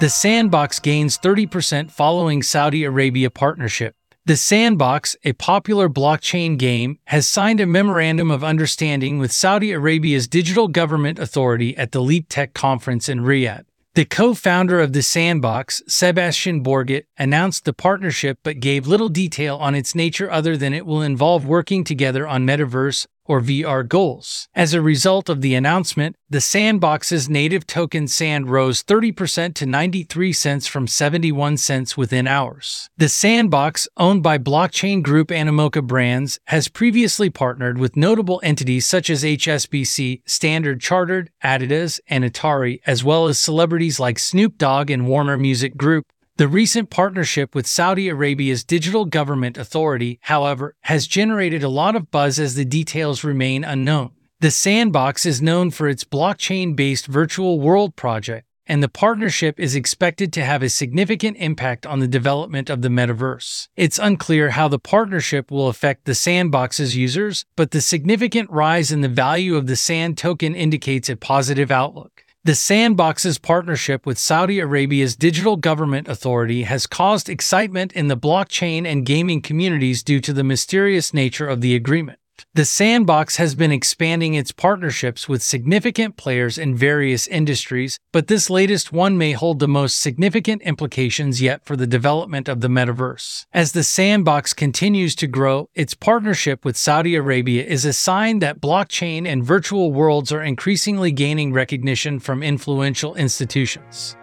The 0.00 0.08
Sandbox 0.08 0.78
gains 0.78 1.18
30% 1.18 1.90
following 1.90 2.42
Saudi 2.42 2.84
Arabia 2.84 3.28
partnership. 3.28 3.94
The 4.24 4.34
Sandbox, 4.34 5.14
a 5.24 5.34
popular 5.34 5.90
blockchain 5.90 6.56
game, 6.56 6.98
has 7.08 7.28
signed 7.28 7.60
a 7.60 7.66
memorandum 7.66 8.30
of 8.30 8.42
understanding 8.42 9.18
with 9.18 9.30
Saudi 9.30 9.72
Arabia's 9.72 10.26
Digital 10.26 10.68
Government 10.68 11.18
Authority 11.18 11.76
at 11.76 11.92
the 11.92 12.00
Leap 12.00 12.30
Tech 12.30 12.54
conference 12.54 13.10
in 13.10 13.20
Riyadh. 13.20 13.66
The 13.94 14.06
co 14.06 14.32
founder 14.32 14.80
of 14.80 14.94
the 14.94 15.02
Sandbox, 15.02 15.82
Sebastien 15.86 16.64
Borget, 16.64 17.04
announced 17.18 17.66
the 17.66 17.74
partnership 17.74 18.38
but 18.42 18.58
gave 18.58 18.86
little 18.86 19.10
detail 19.10 19.58
on 19.58 19.74
its 19.74 19.94
nature 19.94 20.30
other 20.30 20.56
than 20.56 20.72
it 20.72 20.86
will 20.86 21.02
involve 21.02 21.44
working 21.44 21.84
together 21.84 22.26
on 22.26 22.46
metaverse, 22.46 23.06
or 23.30 23.40
VR 23.40 23.86
goals. 23.86 24.48
As 24.56 24.74
a 24.74 24.82
result 24.82 25.28
of 25.28 25.40
the 25.40 25.54
announcement, 25.54 26.16
the 26.28 26.40
Sandbox's 26.40 27.30
native 27.30 27.64
token 27.64 28.08
SAND 28.08 28.50
rose 28.50 28.82
30% 28.82 29.54
to 29.54 29.66
93 29.66 30.32
cents 30.32 30.66
from 30.66 30.88
71 30.88 31.56
cents 31.56 31.96
within 31.96 32.26
hours. 32.26 32.90
The 32.96 33.08
Sandbox, 33.08 33.86
owned 33.96 34.24
by 34.24 34.38
blockchain 34.38 35.00
group 35.04 35.28
Animoca 35.28 35.86
Brands, 35.86 36.40
has 36.46 36.66
previously 36.66 37.30
partnered 37.30 37.78
with 37.78 37.96
notable 37.96 38.40
entities 38.42 38.84
such 38.84 39.08
as 39.08 39.22
HSBC, 39.22 40.22
Standard 40.26 40.80
Chartered, 40.80 41.30
Adidas, 41.44 42.00
and 42.08 42.24
Atari, 42.24 42.80
as 42.84 43.04
well 43.04 43.28
as 43.28 43.38
celebrities 43.38 44.00
like 44.00 44.18
Snoop 44.18 44.58
Dogg 44.58 44.90
and 44.90 45.06
Warner 45.06 45.38
Music 45.38 45.76
Group. 45.76 46.06
The 46.40 46.48
recent 46.48 46.88
partnership 46.88 47.54
with 47.54 47.66
Saudi 47.66 48.08
Arabia's 48.08 48.64
Digital 48.64 49.04
Government 49.04 49.58
Authority, 49.58 50.18
however, 50.22 50.74
has 50.84 51.06
generated 51.06 51.62
a 51.62 51.68
lot 51.68 51.94
of 51.94 52.10
buzz 52.10 52.40
as 52.40 52.54
the 52.54 52.64
details 52.64 53.22
remain 53.22 53.62
unknown. 53.62 54.12
The 54.40 54.50
Sandbox 54.50 55.26
is 55.26 55.42
known 55.42 55.70
for 55.70 55.86
its 55.86 56.02
blockchain 56.02 56.74
based 56.74 57.06
virtual 57.06 57.60
world 57.60 57.94
project, 57.94 58.46
and 58.66 58.82
the 58.82 58.88
partnership 58.88 59.60
is 59.60 59.74
expected 59.74 60.32
to 60.32 60.42
have 60.42 60.62
a 60.62 60.70
significant 60.70 61.36
impact 61.36 61.84
on 61.84 61.98
the 61.98 62.08
development 62.08 62.70
of 62.70 62.80
the 62.80 62.88
metaverse. 62.88 63.68
It's 63.76 63.98
unclear 63.98 64.48
how 64.48 64.66
the 64.66 64.78
partnership 64.78 65.50
will 65.50 65.68
affect 65.68 66.06
the 66.06 66.14
Sandbox's 66.14 66.96
users, 66.96 67.44
but 67.54 67.72
the 67.72 67.82
significant 67.82 68.48
rise 68.48 68.90
in 68.90 69.02
the 69.02 69.08
value 69.08 69.56
of 69.56 69.66
the 69.66 69.76
SAND 69.76 70.16
token 70.16 70.54
indicates 70.54 71.10
a 71.10 71.16
positive 71.16 71.70
outlook. 71.70 72.24
The 72.42 72.54
Sandbox's 72.54 73.36
partnership 73.36 74.06
with 74.06 74.16
Saudi 74.16 74.60
Arabia's 74.60 75.14
Digital 75.14 75.56
Government 75.56 76.08
Authority 76.08 76.62
has 76.62 76.86
caused 76.86 77.28
excitement 77.28 77.92
in 77.92 78.08
the 78.08 78.16
blockchain 78.16 78.86
and 78.86 79.04
gaming 79.04 79.42
communities 79.42 80.02
due 80.02 80.20
to 80.20 80.32
the 80.32 80.42
mysterious 80.42 81.12
nature 81.12 81.46
of 81.46 81.60
the 81.60 81.74
agreement. 81.74 82.19
The 82.54 82.64
Sandbox 82.64 83.36
has 83.36 83.54
been 83.54 83.72
expanding 83.72 84.34
its 84.34 84.52
partnerships 84.52 85.28
with 85.28 85.42
significant 85.42 86.16
players 86.16 86.58
in 86.58 86.74
various 86.74 87.26
industries, 87.26 87.98
but 88.12 88.26
this 88.26 88.50
latest 88.50 88.92
one 88.92 89.16
may 89.16 89.32
hold 89.32 89.58
the 89.58 89.68
most 89.68 90.00
significant 90.00 90.62
implications 90.62 91.40
yet 91.40 91.64
for 91.64 91.76
the 91.76 91.86
development 91.86 92.48
of 92.48 92.60
the 92.60 92.68
metaverse. 92.68 93.46
As 93.52 93.72
the 93.72 93.84
Sandbox 93.84 94.52
continues 94.52 95.14
to 95.16 95.26
grow, 95.26 95.68
its 95.74 95.94
partnership 95.94 96.64
with 96.64 96.76
Saudi 96.76 97.14
Arabia 97.14 97.64
is 97.64 97.84
a 97.84 97.92
sign 97.92 98.38
that 98.40 98.60
blockchain 98.60 99.26
and 99.26 99.44
virtual 99.44 99.92
worlds 99.92 100.32
are 100.32 100.42
increasingly 100.42 101.12
gaining 101.12 101.52
recognition 101.52 102.18
from 102.18 102.42
influential 102.42 103.14
institutions. 103.14 104.16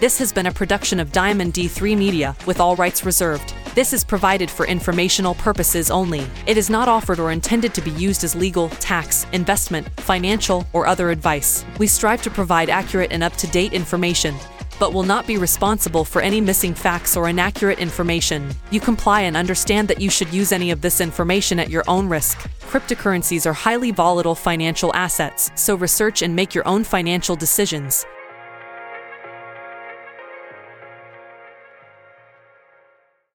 This 0.00 0.16
has 0.20 0.32
been 0.32 0.46
a 0.46 0.52
production 0.52 1.00
of 1.00 1.10
Diamond 1.10 1.54
D3 1.54 1.98
Media, 1.98 2.36
with 2.46 2.60
all 2.60 2.76
rights 2.76 3.04
reserved. 3.04 3.52
This 3.74 3.92
is 3.92 4.04
provided 4.04 4.48
for 4.48 4.64
informational 4.64 5.34
purposes 5.34 5.90
only. 5.90 6.24
It 6.46 6.56
is 6.56 6.70
not 6.70 6.86
offered 6.86 7.18
or 7.18 7.32
intended 7.32 7.74
to 7.74 7.80
be 7.80 7.90
used 7.90 8.22
as 8.22 8.36
legal, 8.36 8.68
tax, 8.68 9.26
investment, 9.32 9.88
financial, 10.02 10.64
or 10.72 10.86
other 10.86 11.10
advice. 11.10 11.64
We 11.80 11.88
strive 11.88 12.22
to 12.22 12.30
provide 12.30 12.70
accurate 12.70 13.10
and 13.10 13.24
up 13.24 13.32
to 13.38 13.48
date 13.48 13.72
information 13.72 14.36
but 14.78 14.92
will 14.92 15.02
not 15.02 15.26
be 15.26 15.36
responsible 15.36 16.04
for 16.04 16.22
any 16.22 16.40
missing 16.40 16.72
facts 16.72 17.16
or 17.16 17.28
inaccurate 17.28 17.80
information. 17.80 18.48
You 18.70 18.78
comply 18.78 19.22
and 19.22 19.36
understand 19.36 19.88
that 19.88 20.00
you 20.00 20.08
should 20.08 20.32
use 20.32 20.52
any 20.52 20.70
of 20.70 20.80
this 20.80 21.00
information 21.00 21.58
at 21.58 21.68
your 21.68 21.82
own 21.88 22.08
risk. 22.08 22.38
Cryptocurrencies 22.60 23.44
are 23.44 23.52
highly 23.52 23.90
volatile 23.90 24.36
financial 24.36 24.94
assets, 24.94 25.50
so 25.56 25.74
research 25.74 26.22
and 26.22 26.36
make 26.36 26.54
your 26.54 26.68
own 26.68 26.84
financial 26.84 27.34
decisions. 27.34 28.06